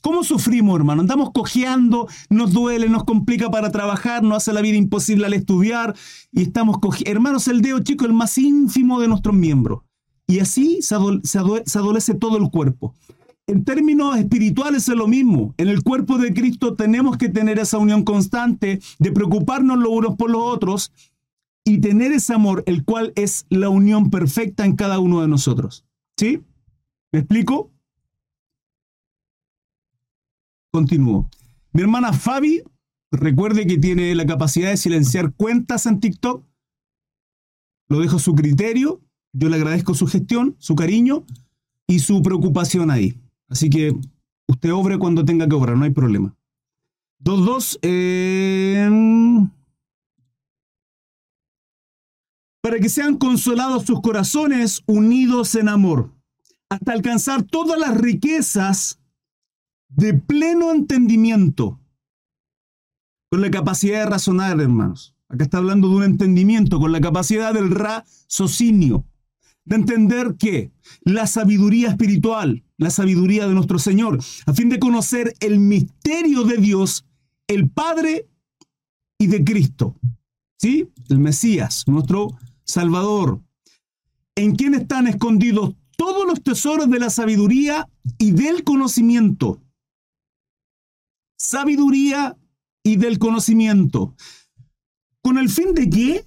¿Cómo 0.00 0.24
sufrimos, 0.24 0.76
hermano? 0.76 1.02
Andamos 1.02 1.30
cojeando, 1.32 2.08
nos 2.30 2.52
duele, 2.52 2.88
nos 2.88 3.04
complica 3.04 3.50
para 3.50 3.70
trabajar, 3.70 4.22
nos 4.22 4.38
hace 4.38 4.52
la 4.52 4.60
vida 4.60 4.76
imposible 4.76 5.26
al 5.26 5.34
estudiar 5.34 5.94
y 6.32 6.42
estamos 6.42 6.78
cojeando. 6.78 7.10
Hermanos, 7.10 7.48
el 7.48 7.62
dedo 7.62 7.78
chico 7.80 8.04
el 8.04 8.12
más 8.12 8.36
ínfimo 8.38 9.00
de 9.00 9.08
nuestros 9.08 9.34
miembros. 9.34 9.80
Y 10.26 10.40
así 10.40 10.80
se 10.82 10.94
adolece 10.94 12.14
todo 12.14 12.38
el 12.38 12.50
cuerpo. 12.50 12.94
En 13.46 13.64
términos 13.64 14.16
espirituales 14.16 14.88
es 14.88 14.96
lo 14.96 15.06
mismo. 15.06 15.54
En 15.58 15.68
el 15.68 15.82
cuerpo 15.82 16.16
de 16.16 16.32
Cristo 16.32 16.74
tenemos 16.74 17.18
que 17.18 17.28
tener 17.28 17.58
esa 17.58 17.78
unión 17.78 18.02
constante 18.02 18.80
de 18.98 19.12
preocuparnos 19.12 19.78
los 19.78 19.90
unos 19.90 20.16
por 20.16 20.30
los 20.30 20.42
otros 20.42 20.92
y 21.62 21.78
tener 21.78 22.12
ese 22.12 22.34
amor, 22.34 22.62
el 22.66 22.84
cual 22.84 23.12
es 23.16 23.46
la 23.50 23.68
unión 23.68 24.10
perfecta 24.10 24.64
en 24.64 24.76
cada 24.76 24.98
uno 24.98 25.20
de 25.20 25.28
nosotros. 25.28 25.84
¿Sí? 26.16 26.42
¿Me 27.12 27.20
explico? 27.20 27.70
Continúo. 30.70 31.28
Mi 31.72 31.82
hermana 31.82 32.12
Fabi, 32.12 32.62
recuerde 33.10 33.66
que 33.66 33.78
tiene 33.78 34.14
la 34.14 34.26
capacidad 34.26 34.70
de 34.70 34.76
silenciar 34.76 35.34
cuentas 35.34 35.86
en 35.86 36.00
TikTok. 36.00 36.44
Lo 37.88 38.00
dejo 38.00 38.16
a 38.16 38.20
su 38.20 38.34
criterio. 38.34 39.02
Yo 39.32 39.48
le 39.48 39.56
agradezco 39.56 39.94
su 39.94 40.06
gestión, 40.06 40.56
su 40.58 40.74
cariño 40.74 41.26
y 41.86 41.98
su 41.98 42.22
preocupación 42.22 42.90
ahí. 42.90 43.20
Así 43.48 43.70
que 43.70 43.92
usted 44.48 44.72
obre 44.72 44.98
cuando 44.98 45.24
tenga 45.24 45.48
que 45.48 45.54
obrar, 45.54 45.76
no 45.76 45.84
hay 45.84 45.90
problema. 45.90 46.36
Dos, 47.18 47.44
dos. 47.44 47.78
Para 52.62 52.78
que 52.78 52.88
sean 52.88 53.16
consolados 53.16 53.84
sus 53.84 54.00
corazones 54.00 54.82
unidos 54.86 55.54
en 55.54 55.68
amor, 55.68 56.12
hasta 56.70 56.92
alcanzar 56.92 57.42
todas 57.42 57.78
las 57.78 57.96
riquezas 57.96 59.00
de 59.88 60.14
pleno 60.14 60.72
entendimiento, 60.72 61.80
con 63.30 63.40
la 63.40 63.50
capacidad 63.50 64.00
de 64.00 64.10
razonar, 64.10 64.60
hermanos. 64.60 65.14
Acá 65.28 65.44
está 65.44 65.58
hablando 65.58 65.88
de 65.88 65.96
un 65.96 66.04
entendimiento, 66.04 66.78
con 66.78 66.92
la 66.92 67.00
capacidad 67.00 67.54
del 67.54 67.70
raciocinio, 67.70 69.04
de 69.64 69.76
entender 69.76 70.36
que 70.38 70.70
la 71.02 71.26
sabiduría 71.26 71.88
espiritual, 71.88 72.64
la 72.76 72.90
sabiduría 72.90 73.46
de 73.46 73.54
nuestro 73.54 73.78
Señor, 73.78 74.18
a 74.46 74.52
fin 74.52 74.68
de 74.68 74.78
conocer 74.78 75.34
el 75.40 75.58
misterio 75.58 76.44
de 76.44 76.58
Dios, 76.58 77.06
el 77.46 77.68
Padre 77.68 78.28
y 79.18 79.26
de 79.26 79.44
Cristo. 79.44 79.96
¿Sí? 80.58 80.88
El 81.08 81.18
Mesías, 81.18 81.84
nuestro 81.86 82.28
Salvador, 82.64 83.40
en 84.34 84.54
quien 84.54 84.74
están 84.74 85.06
escondidos 85.06 85.74
todos 85.96 86.26
los 86.26 86.42
tesoros 86.42 86.90
de 86.90 86.98
la 86.98 87.10
sabiduría 87.10 87.88
y 88.18 88.32
del 88.32 88.64
conocimiento 88.64 89.60
sabiduría 91.44 92.36
y 92.82 92.96
del 92.96 93.18
conocimiento. 93.18 94.14
¿Con 95.22 95.38
el 95.38 95.48
fin 95.48 95.74
de 95.74 95.88
qué? 95.88 96.24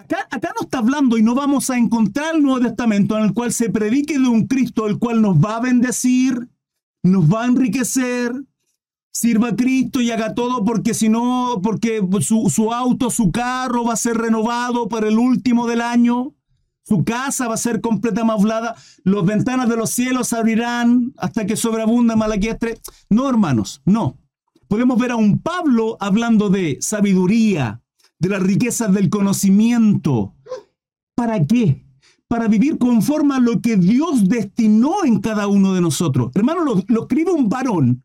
Acá, 0.00 0.26
acá 0.30 0.54
no 0.58 0.64
está 0.64 0.78
hablando 0.78 1.18
y 1.18 1.22
no 1.22 1.34
vamos 1.34 1.68
a 1.68 1.76
encontrar 1.76 2.34
el 2.34 2.42
Nuevo 2.42 2.60
Testamento 2.60 3.18
en 3.18 3.24
el 3.24 3.34
cual 3.34 3.52
se 3.52 3.68
predique 3.68 4.18
de 4.18 4.28
un 4.28 4.46
Cristo 4.46 4.86
el 4.86 4.98
cual 4.98 5.20
nos 5.20 5.36
va 5.36 5.56
a 5.56 5.60
bendecir, 5.60 6.48
nos 7.02 7.30
va 7.30 7.42
a 7.42 7.46
enriquecer, 7.46 8.32
sirva 9.12 9.48
a 9.48 9.56
Cristo 9.56 10.00
y 10.00 10.10
haga 10.10 10.34
todo 10.34 10.64
porque 10.64 10.94
si 10.94 11.10
no, 11.10 11.60
porque 11.62 12.00
su, 12.22 12.72
auto, 12.72 13.10
su 13.10 13.30
carro 13.30 13.84
va 13.84 13.92
a 13.92 13.96
ser 13.96 14.16
renovado 14.16 14.88
para 14.88 15.06
el 15.06 15.18
último 15.18 15.66
del 15.66 15.82
año, 15.82 16.34
su 16.82 17.04
casa 17.04 17.46
va 17.46 17.54
a 17.54 17.58
ser 17.58 17.82
completa 17.82 18.24
maulada, 18.24 18.76
las 19.04 19.24
ventanas 19.26 19.68
de 19.68 19.76
los 19.76 19.90
cielos 19.90 20.28
se 20.28 20.36
abrirán 20.38 21.12
hasta 21.18 21.44
que 21.44 21.56
sobreabunde 21.56 22.16
Malaquiestre. 22.16 22.80
No, 23.10 23.28
hermanos, 23.28 23.82
no. 23.84 24.16
Podemos 24.66 24.98
ver 24.98 25.10
a 25.10 25.16
un 25.16 25.40
Pablo 25.40 25.98
hablando 26.00 26.48
de 26.48 26.78
sabiduría, 26.80 27.82
de 28.20 28.28
las 28.28 28.42
riquezas 28.42 28.92
del 28.94 29.10
conocimiento. 29.10 30.34
¿Para 31.16 31.44
qué? 31.46 31.84
Para 32.28 32.46
vivir 32.46 32.78
conforme 32.78 33.34
a 33.34 33.40
lo 33.40 33.60
que 33.60 33.76
Dios 33.76 34.28
destinó 34.28 35.04
en 35.04 35.20
cada 35.20 35.48
uno 35.48 35.74
de 35.74 35.80
nosotros. 35.80 36.30
Hermano, 36.34 36.64
lo, 36.64 36.84
lo 36.86 37.02
escribe 37.02 37.32
un 37.32 37.48
varón 37.48 38.04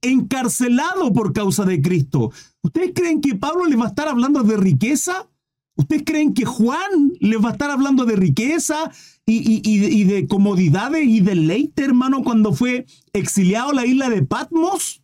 encarcelado 0.00 1.12
por 1.12 1.32
causa 1.32 1.64
de 1.64 1.80
Cristo. 1.80 2.30
¿Ustedes 2.62 2.92
creen 2.94 3.20
que 3.20 3.34
Pablo 3.34 3.64
les 3.64 3.78
va 3.78 3.86
a 3.86 3.88
estar 3.88 4.06
hablando 4.06 4.42
de 4.42 4.56
riqueza? 4.56 5.28
¿Ustedes 5.76 6.02
creen 6.06 6.34
que 6.34 6.44
Juan 6.44 7.12
les 7.18 7.42
va 7.42 7.48
a 7.48 7.52
estar 7.52 7.70
hablando 7.70 8.04
de 8.04 8.14
riqueza 8.14 8.92
y, 9.26 9.60
y, 9.64 10.04
de 10.04 10.28
comodidades 10.28 11.04
y 11.04 11.20
deleite, 11.20 11.84
hermano, 11.84 12.22
cuando 12.22 12.52
fue 12.52 12.86
exiliado 13.12 13.70
a 13.70 13.74
la 13.74 13.86
isla 13.86 14.08
de 14.08 14.22
Patmos? 14.22 15.02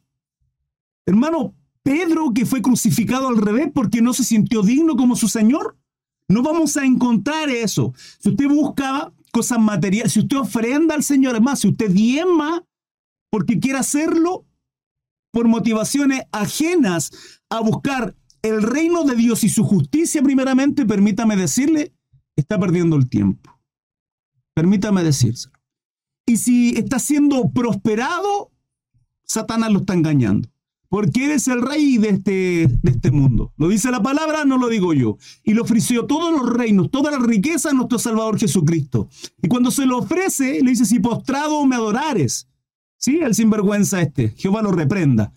Hermano, 1.07 1.55
Pedro 1.83 2.33
que 2.35 2.47
fue 2.47 2.63
crucificado 2.63 3.29
al 3.29 3.39
revés 3.39 3.71
porque 3.75 4.03
no 4.03 4.13
se 4.13 4.25
sintió 4.25 4.63
digno 4.63 4.97
como 4.97 5.17
su 5.17 5.29
Señor. 5.29 5.79
No 6.29 6.43
vamos 6.43 6.77
a 6.77 6.85
encontrar 6.85 7.49
eso. 7.49 7.95
Si 8.19 8.31
usted 8.31 8.47
busca 8.47 9.13
cosas 9.33 9.59
materiales, 9.59 10.13
si 10.13 10.21
usted 10.21 10.37
ofrenda 10.37 10.95
al 10.95 11.03
Señor, 11.03 11.35
es 11.35 11.43
más, 11.43 11.61
si 11.61 11.69
usted 11.69 11.91
diema 11.91 12.65
porque 13.31 13.59
quiere 13.61 13.79
hacerlo 13.79 14.45
por 15.33 15.49
motivaciones 15.49 16.23
ajenas 16.33 17.13
a 17.49 17.61
buscar 17.61 18.17
el 18.43 18.63
reino 18.63 19.05
de 19.05 19.15
Dios 19.15 19.45
y 19.45 19.49
su 19.49 19.65
justicia 19.65 20.23
primeramente, 20.23 20.85
permítame 20.85 21.37
decirle, 21.37 21.95
está 22.37 22.59
perdiendo 22.59 22.97
el 22.97 23.09
tiempo. 23.09 23.59
Permítame 24.55 25.03
decírselo. 25.05 25.55
Y 26.27 26.37
si 26.37 26.71
está 26.77 26.99
siendo 26.99 27.51
prosperado, 27.51 28.51
Satanás 29.25 29.73
lo 29.73 29.81
está 29.81 29.95
engañando 29.95 30.49
porque 30.91 31.27
eres 31.27 31.47
el 31.47 31.63
rey 31.63 31.99
de 31.99 32.09
este, 32.09 32.33
de 32.67 32.91
este 32.91 33.13
mundo. 33.13 33.55
Lo 33.57 33.69
dice 33.69 33.93
la 33.93 34.03
palabra, 34.03 34.45
no 34.45 34.59
lo 34.59 34.69
digo 34.69 34.93
yo. 34.93 35.19
Y 35.45 35.55
le 35.55 35.61
ofreció 35.61 36.05
todos 36.05 36.33
los 36.33 36.53
reinos, 36.53 36.91
toda 36.91 37.13
la 37.13 37.19
riqueza 37.19 37.71
a 37.71 37.73
nuestro 37.73 38.01
Salvador 38.01 38.39
Jesucristo. 38.39 39.09
Y 39.41 39.47
cuando 39.47 39.71
se 39.71 39.87
lo 39.87 39.99
ofrece, 39.99 40.61
le 40.61 40.71
dice, 40.71 40.85
si 40.85 40.99
postrado 40.99 41.65
me 41.65 41.77
adorares. 41.77 42.49
Sí, 42.99 43.21
el 43.23 43.37
sinvergüenza 43.37 44.03
este, 44.03 44.35
Jehová 44.37 44.63
lo 44.63 44.73
reprenda. 44.73 45.33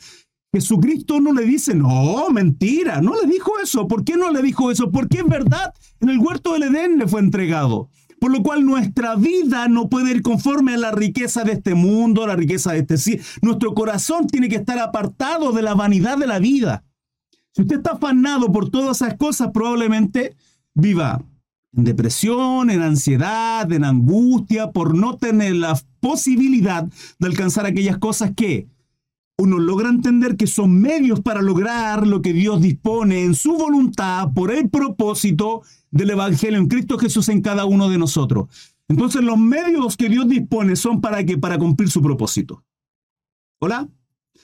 Jesucristo 0.51 1.21
no 1.21 1.31
le 1.31 1.45
dice, 1.45 1.75
no, 1.75 2.29
mentira, 2.31 2.99
no 3.01 3.13
le 3.21 3.31
dijo 3.31 3.51
eso. 3.61 3.87
¿Por 3.87 4.03
qué 4.03 4.17
no 4.17 4.31
le 4.31 4.41
dijo 4.41 4.71
eso? 4.71 4.91
Porque 4.91 5.19
es 5.19 5.27
verdad, 5.27 5.71
en 5.99 6.09
el 6.09 6.17
huerto 6.17 6.53
del 6.53 6.63
Edén 6.63 6.97
le 6.97 7.07
fue 7.07 7.19
entregado 7.19 7.91
por 8.23 8.31
lo 8.31 8.41
cual 8.41 8.65
nuestra 8.65 9.17
vida 9.17 9.67
no 9.67 9.89
puede 9.89 10.11
ir 10.11 10.21
conforme 10.21 10.75
a 10.75 10.77
la 10.77 10.93
riqueza 10.93 11.43
de 11.43 11.51
este 11.51 11.75
mundo, 11.75 12.23
a 12.23 12.27
la 12.27 12.37
riqueza 12.37 12.71
de 12.71 12.79
este 12.79 12.97
sí. 12.97 13.19
Nuestro 13.41 13.73
corazón 13.73 14.27
tiene 14.27 14.47
que 14.47 14.55
estar 14.55 14.79
apartado 14.79 15.51
de 15.51 15.61
la 15.61 15.73
vanidad 15.73 16.17
de 16.17 16.27
la 16.27 16.39
vida. 16.39 16.85
Si 17.51 17.63
usted 17.63 17.79
está 17.79 17.91
afanado 17.91 18.49
por 18.49 18.69
todas 18.69 19.01
esas 19.01 19.17
cosas, 19.17 19.49
probablemente 19.53 20.37
viva 20.73 21.21
en 21.75 21.83
depresión, 21.83 22.69
en 22.69 22.81
ansiedad, 22.81 23.69
en 23.69 23.83
angustia, 23.83 24.71
por 24.71 24.95
no 24.95 25.17
tener 25.17 25.55
la 25.55 25.77
posibilidad 25.99 26.87
de 27.19 27.27
alcanzar 27.27 27.65
aquellas 27.65 27.97
cosas 27.97 28.31
que 28.33 28.69
uno 29.37 29.59
logra 29.59 29.89
entender 29.89 30.37
que 30.37 30.47
son 30.47 30.79
medios 30.79 31.21
para 31.21 31.41
lograr 31.41 32.05
lo 32.05 32.21
que 32.21 32.33
Dios 32.33 32.61
dispone 32.61 33.23
en 33.23 33.33
su 33.33 33.53
voluntad 33.53 34.31
por 34.33 34.51
el 34.51 34.69
propósito 34.69 35.63
del 35.91 36.11
Evangelio 36.11 36.59
en 36.59 36.67
Cristo 36.67 36.97
Jesús 36.97 37.29
en 37.29 37.41
cada 37.41 37.65
uno 37.65 37.89
de 37.89 37.97
nosotros. 37.97 38.47
Entonces 38.87 39.23
los 39.23 39.37
medios 39.37 39.97
que 39.97 40.09
Dios 40.09 40.27
dispone 40.27 40.75
son 40.75 41.01
para 41.01 41.25
que 41.25 41.37
para 41.37 41.57
cumplir 41.57 41.89
su 41.89 42.01
propósito. 42.01 42.63
¿Hola? 43.59 43.89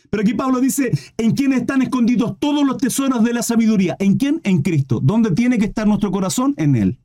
Pero 0.09 0.21
aquí 0.21 0.33
Pablo 0.33 0.59
dice, 0.59 0.91
¿en 1.17 1.31
quién 1.31 1.53
están 1.53 1.81
escondidos 1.81 2.39
todos 2.39 2.65
los 2.65 2.77
tesoros 2.77 3.23
de 3.23 3.33
la 3.33 3.43
sabiduría? 3.43 3.95
¿En 3.99 4.15
quién? 4.17 4.41
En 4.43 4.61
Cristo. 4.61 4.99
¿Dónde 5.03 5.31
tiene 5.31 5.57
que 5.59 5.65
estar 5.65 5.87
nuestro 5.87 6.11
corazón? 6.11 6.53
En 6.57 6.75
Él. 6.75 6.99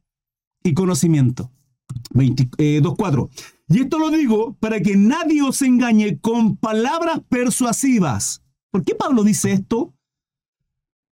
Y 0.63 0.73
conocimiento. 0.75 1.51
2.4. 2.15 2.49
Eh, 2.59 3.45
y 3.69 3.81
esto 3.81 3.99
lo 3.99 4.11
digo 4.11 4.57
para 4.61 4.81
que 4.81 4.97
nadie 4.97 5.43
os 5.43 5.63
engañe 5.63 6.19
con 6.19 6.57
palabras 6.57 7.21
persuasivas. 7.29 8.43
¿Por 8.71 8.85
qué 8.85 8.95
Pablo 8.95 9.25
dice 9.25 9.53
esto? 9.53 9.95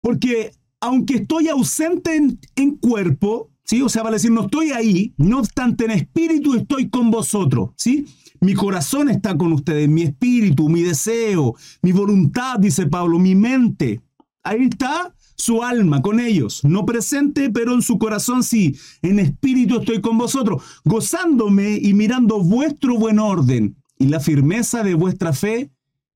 Porque 0.03 0.53
aunque 0.81 1.15
estoy 1.15 1.49
ausente 1.49 2.21
en, 2.57 2.77
cuerpo, 2.77 3.51
¿sí? 3.65 3.83
O 3.83 3.89
sea, 3.89 4.03
vale 4.03 4.17
decir, 4.17 4.33
no 4.33 4.43
estoy 4.43 4.73
ahí, 4.73 5.15
no 5.17 5.39
obstante 5.39 5.85
en 5.85 5.93
espíritu 5.93 6.55
estoy 6.55 6.91
con 6.91 7.11
vosotros, 7.11 7.71
¿sí? 7.77 8.07
Mi 8.41 8.55
corazón 8.55 9.09
está 9.09 9.39
con 9.39 9.53
ustedes, 9.53 9.89
mi 9.89 10.03
espíritu, 10.03 10.69
mi 10.69 10.83
deseo, 10.83 11.55
mi 11.83 11.93
voluntad, 11.93 12.59
dice 12.59 12.87
Pablo, 12.87 13.21
mi 13.21 13.37
mente. 13.37 14.01
Ahí 14.43 14.65
está 14.65 15.15
su 15.43 15.65
alma 15.65 16.01
con 16.03 16.21
ellos, 16.21 16.63
no 16.63 16.87
presente, 16.87 17.51
pero 17.51 17.75
en 17.75 17.83
su 17.83 17.99
corazón 17.99 18.45
sí, 18.45 18.79
en 19.03 19.19
espíritu 19.19 19.81
estoy 19.81 20.01
con 20.01 20.17
vosotros, 20.17 20.63
gozándome 20.85 21.79
y 21.83 21.95
mirando 21.95 22.41
vuestro 22.41 22.97
buen 22.97 23.19
orden 23.19 23.77
y 23.99 24.07
la 24.07 24.21
firmeza 24.21 24.85
de 24.85 24.95
vuestra 24.95 25.33
fe 25.33 25.73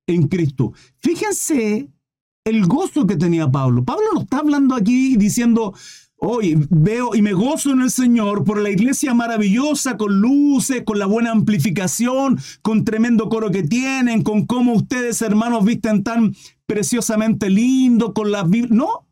en 0.06 0.28
Cristo. 0.28 0.74
Fíjense 1.00 1.90
el 2.44 2.66
gozo 2.66 3.04
que 3.04 3.16
tenía 3.16 3.50
Pablo. 3.50 3.84
Pablo 3.84 4.04
no 4.14 4.20
está 4.20 4.38
hablando 4.38 4.76
aquí 4.76 5.16
diciendo, 5.16 5.74
Hoy 6.18 6.56
veo 6.70 7.14
y 7.14 7.20
me 7.20 7.34
gozo 7.34 7.72
en 7.72 7.82
el 7.82 7.90
Señor 7.90 8.42
por 8.44 8.58
la 8.62 8.70
iglesia 8.70 9.12
maravillosa, 9.12 9.98
con 9.98 10.18
luces, 10.18 10.82
con 10.82 10.98
la 10.98 11.04
buena 11.04 11.30
amplificación, 11.30 12.38
con 12.62 12.84
tremendo 12.84 13.28
coro 13.28 13.50
que 13.50 13.62
tienen, 13.62 14.22
con 14.22 14.46
cómo 14.46 14.72
ustedes, 14.72 15.20
hermanos, 15.20 15.66
visten 15.66 16.02
tan 16.02 16.34
preciosamente 16.64 17.50
lindo, 17.50 18.14
con 18.14 18.32
la 18.32 18.44
Biblia. 18.44 18.74
No, 18.74 19.05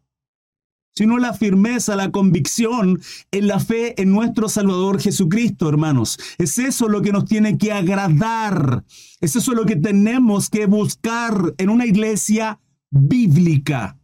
sino 0.97 1.19
la 1.19 1.33
firmeza, 1.33 1.97
la 1.97 2.11
convicción 2.11 3.01
en 3.31 3.47
la 3.47 3.59
fe 3.59 4.01
en 4.01 4.13
nuestro 4.13 4.49
Salvador 4.49 5.01
Jesucristo, 5.01 5.69
hermanos. 5.69 6.19
Es 6.39 6.59
eso 6.59 6.89
lo 6.89 7.03
que 7.03 7.13
nos 7.13 7.25
tiene 7.25 7.59
que 7.59 7.73
agradar. 7.73 8.85
Es 9.21 9.37
eso 9.37 9.55
lo 9.55 9.67
que 9.67 9.77
tenemos 9.77 10.51
que 10.51 10.67
buscar 10.67 11.55
en 11.59 11.71
una 11.71 11.87
iglesia 11.87 12.61
bíblica. 12.91 13.99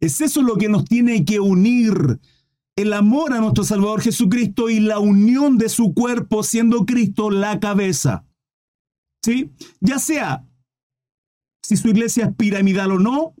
Es 0.00 0.20
eso 0.20 0.42
lo 0.42 0.56
que 0.56 0.68
nos 0.68 0.84
tiene 0.84 1.24
que 1.24 1.40
unir. 1.40 2.18
El 2.76 2.92
amor 2.92 3.32
a 3.32 3.40
nuestro 3.40 3.64
Salvador 3.64 4.02
Jesucristo 4.02 4.68
y 4.68 4.80
la 4.80 4.98
unión 4.98 5.56
de 5.58 5.68
su 5.68 5.94
cuerpo 5.94 6.42
siendo 6.42 6.84
Cristo 6.84 7.30
la 7.30 7.58
cabeza. 7.60 8.24
¿Sí? 9.22 9.50
Ya 9.80 9.98
sea 9.98 10.46
si 11.62 11.76
su 11.76 11.88
iglesia 11.88 12.26
es 12.26 12.36
piramidal 12.36 12.92
o 12.92 12.98
no, 12.98 13.34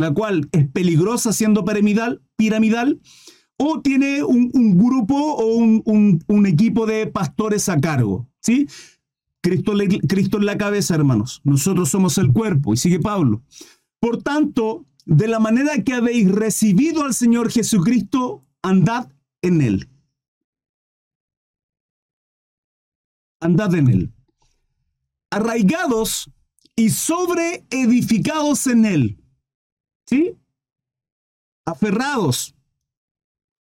la 0.00 0.14
cual 0.14 0.48
es 0.52 0.66
peligrosa 0.66 1.30
siendo 1.30 1.62
piramidal, 1.62 2.22
piramidal 2.36 3.02
o 3.58 3.82
tiene 3.82 4.24
un, 4.24 4.78
grupo 4.78 5.14
o 5.14 5.56
un, 5.56 6.46
equipo 6.46 6.86
de 6.86 7.06
pastores 7.06 7.68
a 7.68 7.78
cargo. 7.78 8.26
¿sí? 8.40 8.66
Cristo, 9.42 9.74
es 9.74 10.44
la 10.44 10.56
cabeza, 10.56 10.94
hermanos. 10.94 11.42
Nosotros 11.44 11.90
somos 11.90 12.16
el 12.16 12.32
cuerpo. 12.32 12.72
Y 12.72 12.78
sigue 12.78 12.98
Pablo. 12.98 13.42
Por 13.98 14.22
tanto, 14.22 14.86
de 15.04 15.28
la 15.28 15.38
manera 15.38 15.84
que 15.84 15.92
habéis 15.92 16.30
recibido 16.30 17.04
al 17.04 17.12
Señor 17.12 17.50
Jesucristo, 17.50 18.46
andad 18.62 19.12
en 19.42 19.60
Él. 19.60 19.90
Andad 23.40 23.74
en 23.74 23.88
Él. 23.88 24.12
Arraigados 25.30 26.30
y 26.74 26.88
sobreedificados 26.88 28.66
en 28.66 28.86
Él. 28.86 29.19
¿Sí? 30.10 30.36
Aferrados 31.64 32.56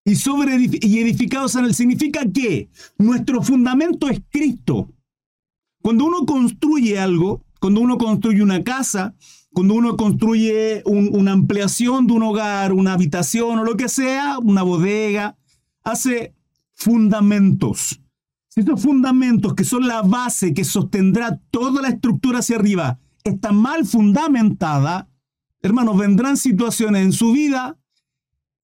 y, 0.05 0.15
sobre 0.15 0.57
y 0.57 0.99
edificados 0.99 1.55
en 1.55 1.65
Él. 1.65 1.73
Significa 1.73 2.21
que 2.31 2.69
nuestro 2.99 3.41
fundamento 3.41 4.07
es 4.07 4.21
Cristo. 4.29 4.91
Cuando 5.81 6.05
uno 6.05 6.23
construye 6.27 6.99
algo, 6.99 7.43
cuando 7.59 7.81
uno 7.81 7.97
construye 7.97 8.43
una 8.43 8.63
casa, 8.63 9.15
cuando 9.53 9.73
uno 9.73 9.97
construye 9.97 10.83
una 10.85 11.31
ampliación 11.31 12.05
de 12.05 12.13
un 12.13 12.21
hogar, 12.21 12.73
una 12.73 12.93
habitación 12.93 13.57
o 13.57 13.63
lo 13.63 13.75
que 13.75 13.89
sea, 13.89 14.37
una 14.37 14.61
bodega, 14.61 15.35
hace 15.83 16.35
fundamentos. 16.75 18.01
Estos 18.55 18.83
fundamentos, 18.83 19.55
que 19.55 19.63
son 19.63 19.87
la 19.87 20.03
base 20.03 20.53
que 20.53 20.63
sostendrá 20.63 21.41
toda 21.49 21.81
la 21.81 21.89
estructura 21.89 22.39
hacia 22.39 22.57
arriba, 22.57 22.99
está 23.23 23.51
mal 23.51 23.85
fundamentada, 23.85 25.09
hermanos, 25.67 25.97
vendrán 25.97 26.37
situaciones 26.37 27.03
en 27.03 27.11
su 27.11 27.31
vida 27.31 27.77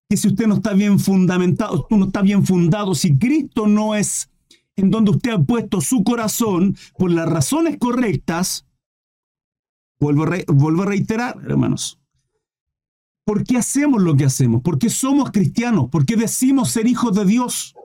que 0.09 0.17
si 0.17 0.27
usted 0.27 0.47
no 0.47 0.55
está 0.55 0.73
bien 0.73 0.99
fundamentado, 0.99 1.87
no 1.89 2.05
está 2.05 2.21
bien 2.21 2.45
fundado, 2.45 2.95
si 2.95 3.17
Cristo 3.17 3.67
no 3.67 3.95
es 3.95 4.29
en 4.75 4.89
donde 4.89 5.11
usted 5.11 5.31
ha 5.31 5.39
puesto 5.39 5.79
su 5.81 6.03
corazón 6.03 6.75
por 6.97 7.11
las 7.11 7.29
razones 7.29 7.77
correctas, 7.77 8.65
Vuelvo 10.01 10.23
a, 10.23 10.85
reiterar, 10.87 11.39
hermanos. 11.47 11.99
¿Por 13.23 13.43
qué 13.43 13.57
hacemos 13.57 14.01
lo 14.01 14.17
que 14.17 14.25
hacemos? 14.25 14.63
¿Por 14.63 14.79
qué 14.79 14.89
somos 14.89 15.29
cristianos? 15.29 15.91
¿Por 15.91 16.07
qué 16.07 16.15
decimos 16.15 16.71
ser 16.71 16.87
hijos 16.87 17.15
de 17.15 17.23
Dios? 17.23 17.75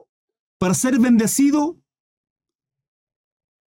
¿Para 0.58 0.72
ser 0.72 0.98
bendecido? 0.98 1.76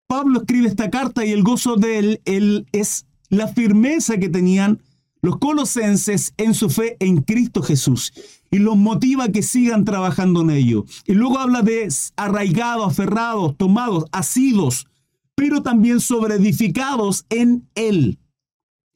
Pablo 0.07 0.39
escribe 0.39 0.67
esta 0.67 0.89
carta 0.89 1.23
y 1.23 1.31
el 1.31 1.43
gozo 1.43 1.75
de 1.75 1.99
él, 1.99 2.21
él 2.25 2.67
es 2.71 3.05
la 3.29 3.47
firmeza 3.47 4.17
que 4.17 4.29
tenían 4.29 4.81
los 5.21 5.37
colosenses 5.37 6.33
en 6.37 6.53
su 6.53 6.69
fe 6.69 6.95
en 6.99 7.21
Cristo 7.21 7.61
Jesús 7.61 8.13
y 8.51 8.59
los 8.59 8.77
motiva 8.77 9.25
a 9.25 9.31
que 9.31 9.43
sigan 9.43 9.85
trabajando 9.85 10.41
en 10.41 10.51
ello. 10.51 10.85
Y 11.05 11.13
luego 11.13 11.39
habla 11.39 11.61
de 11.61 11.87
arraigados, 12.15 12.87
aferrados, 12.87 13.57
tomados, 13.57 14.05
asidos, 14.11 14.87
pero 15.35 15.61
también 15.61 15.99
sobreedificados 15.99 17.25
en 17.29 17.67
Él 17.75 18.19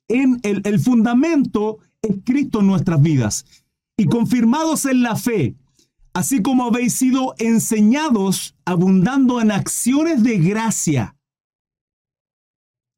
en 0.07 0.39
el, 0.43 0.79
fundamento 0.79 1.79
escrito 2.01 2.59
en 2.59 2.67
nuestras 2.67 3.01
vidas 3.01 3.45
y 3.97 4.05
confirmados 4.05 4.85
en 4.85 5.01
la 5.01 5.15
fe, 5.15 5.55
así 6.13 6.41
como 6.41 6.65
habéis 6.65 6.93
sido 6.93 7.33
enseñados 7.37 8.55
abundando 8.65 9.41
en 9.41 9.51
acciones 9.51 10.23
de 10.23 10.37
gracia. 10.37 11.15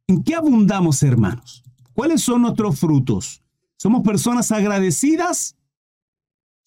¿En 0.08 0.24
qué 0.24 0.36
abundamos, 0.36 1.02
hermanos? 1.04 1.65
¿Cuáles 1.96 2.22
son 2.22 2.42
nuestros 2.42 2.78
frutos? 2.78 3.42
¿Somos 3.78 4.04
personas 4.04 4.52
agradecidas? 4.52 5.56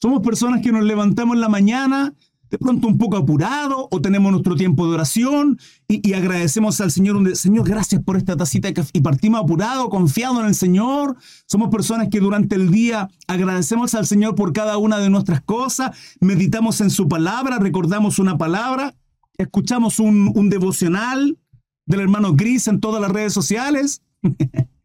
¿Somos 0.00 0.22
personas 0.22 0.62
que 0.62 0.72
nos 0.72 0.84
levantamos 0.84 1.34
en 1.34 1.40
la 1.40 1.48
mañana 1.48 2.14
de 2.50 2.56
pronto 2.56 2.88
un 2.88 2.96
poco 2.96 3.18
apurado 3.18 3.88
o 3.90 4.00
tenemos 4.00 4.32
nuestro 4.32 4.56
tiempo 4.56 4.86
de 4.86 4.94
oración 4.94 5.58
y, 5.86 6.14
agradecemos 6.14 6.80
al 6.80 6.90
Señor, 6.90 7.36
Señor, 7.36 7.68
gracias 7.68 8.02
por 8.02 8.16
esta 8.16 8.36
tacita 8.36 8.70
y 8.70 9.00
partimos 9.00 9.42
apurado, 9.42 9.90
confiado 9.90 10.40
en 10.40 10.46
el 10.46 10.54
Señor. 10.54 11.16
Somos 11.46 11.68
personas 11.68 12.08
que 12.10 12.20
durante 12.20 12.56
el 12.56 12.70
día 12.70 13.10
agradecemos 13.26 13.94
al 13.94 14.06
Señor 14.06 14.34
por 14.34 14.54
cada 14.54 14.78
una 14.78 14.98
de 14.98 15.10
nuestras 15.10 15.42
cosas, 15.42 15.96
meditamos 16.20 16.80
en 16.80 16.88
su 16.88 17.06
palabra, 17.06 17.58
recordamos 17.58 18.18
una 18.18 18.38
palabra, 18.38 18.94
escuchamos 19.36 19.98
un, 19.98 20.32
un 20.34 20.48
devocional 20.48 21.38
del 21.84 22.00
hermano 22.00 22.34
Gris 22.34 22.66
en 22.68 22.80
todas 22.80 23.00
las 23.02 23.10
redes 23.10 23.34
sociales, 23.34 24.00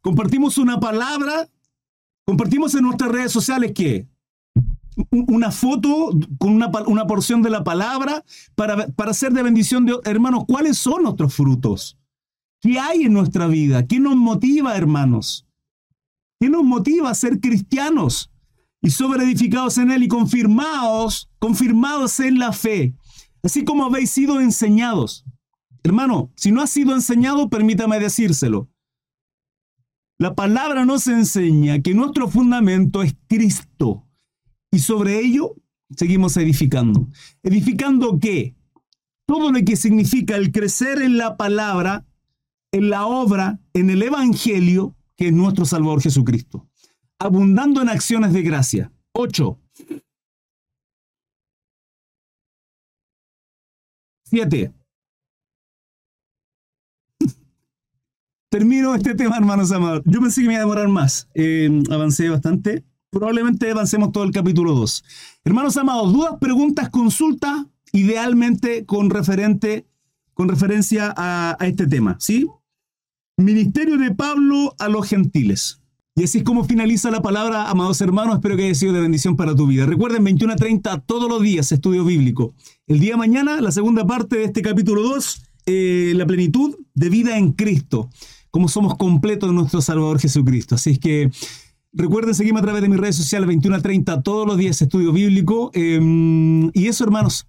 compartimos 0.00 0.58
una 0.58 0.80
palabra, 0.80 1.48
compartimos 2.26 2.74
en 2.74 2.82
nuestras 2.82 3.10
redes 3.10 3.32
sociales 3.32 3.72
que 3.74 4.08
una 5.10 5.50
foto 5.50 6.10
con 6.38 6.52
una, 6.52 6.70
una 6.86 7.06
porción 7.06 7.42
de 7.42 7.50
la 7.50 7.64
palabra 7.64 8.24
para, 8.54 8.88
para 8.88 9.14
ser 9.14 9.32
de 9.32 9.42
bendición 9.42 9.86
de 9.86 9.98
hermanos. 10.04 10.44
¿Cuáles 10.46 10.78
son 10.78 11.04
nuestros 11.04 11.34
frutos? 11.34 11.98
¿Qué 12.60 12.78
hay 12.78 13.04
en 13.04 13.12
nuestra 13.12 13.46
vida? 13.46 13.86
¿Qué 13.86 13.98
nos 13.98 14.16
motiva, 14.16 14.76
hermanos? 14.76 15.46
¿Qué 16.38 16.50
nos 16.50 16.62
motiva 16.62 17.10
a 17.10 17.14
ser 17.14 17.40
cristianos? 17.40 18.30
Y 18.82 18.90
sobreedificados 18.90 19.78
en 19.78 19.90
Él 19.90 20.02
y 20.02 20.08
confirmados, 20.08 21.30
confirmados 21.38 22.18
en 22.20 22.38
la 22.38 22.52
fe, 22.52 22.94
así 23.42 23.64
como 23.64 23.84
habéis 23.84 24.10
sido 24.10 24.40
enseñados. 24.40 25.24
Hermano, 25.82 26.30
si 26.36 26.50
no 26.50 26.62
has 26.62 26.70
sido 26.70 26.94
enseñado, 26.94 27.48
permítame 27.48 27.98
decírselo. 27.98 28.68
La 30.20 30.34
palabra 30.34 30.84
nos 30.84 31.06
enseña 31.06 31.80
que 31.80 31.94
nuestro 31.94 32.28
fundamento 32.28 33.02
es 33.02 33.16
Cristo. 33.26 34.06
Y 34.70 34.80
sobre 34.80 35.18
ello 35.18 35.54
seguimos 35.96 36.36
edificando. 36.36 37.08
¿Edificando 37.42 38.18
qué? 38.20 38.54
Todo 39.24 39.50
lo 39.50 39.64
que 39.64 39.76
significa 39.76 40.36
el 40.36 40.52
crecer 40.52 41.00
en 41.00 41.16
la 41.16 41.38
palabra, 41.38 42.04
en 42.70 42.90
la 42.90 43.06
obra, 43.06 43.60
en 43.72 43.88
el 43.88 44.02
Evangelio, 44.02 44.94
que 45.16 45.28
es 45.28 45.32
nuestro 45.32 45.64
Salvador 45.64 46.02
Jesucristo. 46.02 46.68
Abundando 47.18 47.80
en 47.80 47.88
acciones 47.88 48.34
de 48.34 48.42
gracia. 48.42 48.92
8. 49.12 49.58
7. 54.24 54.79
Termino 58.50 58.94
este 58.94 59.14
tema, 59.14 59.36
hermanos 59.36 59.72
amados. 59.72 60.02
Yo 60.04 60.20
pensé 60.20 60.42
que 60.42 60.48
me 60.48 60.54
iba 60.54 60.62
a 60.62 60.64
demorar 60.64 60.88
más. 60.88 61.28
Eh, 61.34 61.82
avancé 61.90 62.28
bastante 62.28 62.84
probablemente 63.10 63.70
avancemos 63.70 64.12
todo 64.12 64.24
el 64.24 64.30
capítulo 64.30 64.74
2. 64.74 65.04
Hermanos 65.44 65.76
amados, 65.76 66.12
dudas, 66.12 66.34
preguntas, 66.40 66.88
consultas, 66.88 67.66
idealmente 67.92 68.86
con, 68.86 69.10
referente, 69.10 69.86
con 70.32 70.48
referencia 70.48 71.12
a, 71.16 71.56
este 71.60 71.86
tema, 71.86 72.16
¿sí? 72.20 72.46
Ministerio 73.36 73.98
de 73.98 74.14
Pablo 74.14 74.74
a 74.78 74.88
los 74.88 75.08
gentiles. 75.08 75.80
Y 76.14 76.24
así 76.24 76.38
es 76.38 76.44
como 76.44 76.64
finaliza 76.64 77.10
la 77.10 77.22
palabra, 77.22 77.70
amados 77.70 78.00
hermanos. 78.00 78.34
Espero 78.34 78.56
que 78.56 78.64
haya 78.64 78.74
sido 78.74 78.92
de 78.92 79.00
bendición 79.00 79.36
para 79.36 79.54
tu 79.54 79.66
vida. 79.66 79.86
Recuerden, 79.86 80.22
21 80.24 80.52
a 80.52 80.56
30 80.56 81.00
todos 81.00 81.28
los 81.28 81.40
días, 81.42 81.72
estudio 81.72 82.04
bíblico. 82.04 82.54
El 82.86 83.00
día 83.00 83.12
de 83.12 83.18
mañana, 83.18 83.60
la 83.60 83.72
segunda 83.72 84.06
parte 84.06 84.36
de 84.36 84.44
este 84.44 84.60
capítulo 84.60 85.02
2, 85.02 85.42
eh, 85.66 86.12
la 86.16 86.26
plenitud 86.26 86.76
de 86.94 87.08
vida 87.08 87.38
en 87.38 87.52
Cristo. 87.52 88.10
Como 88.50 88.68
somos 88.68 88.96
completos 88.96 89.48
en 89.48 89.56
nuestro 89.56 89.80
Salvador 89.80 90.18
Jesucristo. 90.20 90.74
Así 90.74 90.90
es 90.90 90.98
que 90.98 91.30
Recuerden 91.92 92.34
seguirme 92.34 92.60
a 92.60 92.62
través 92.62 92.82
de 92.82 92.88
mis 92.88 93.00
redes 93.00 93.16
sociales 93.16 93.48
21 93.48 93.76
a 93.76 93.80
30 93.80 94.22
todos 94.22 94.46
los 94.46 94.56
días 94.56 94.80
estudio 94.80 95.12
bíblico. 95.12 95.70
Em, 95.74 96.70
y 96.72 96.86
eso, 96.86 97.04
hermanos. 97.04 97.46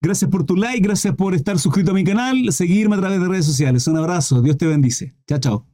Gracias 0.00 0.30
por 0.30 0.44
tu 0.44 0.56
like, 0.56 0.80
gracias 0.80 1.14
por 1.14 1.34
estar 1.34 1.58
suscrito 1.60 1.92
a 1.92 1.94
mi 1.94 2.02
canal, 2.02 2.52
seguirme 2.52 2.96
a 2.96 3.00
través 3.00 3.20
de 3.20 3.28
redes 3.28 3.46
sociales. 3.46 3.86
Un 3.86 3.98
abrazo, 3.98 4.42
Dios 4.42 4.56
te 4.56 4.66
bendice. 4.66 5.14
Chao, 5.28 5.38
chao. 5.38 5.71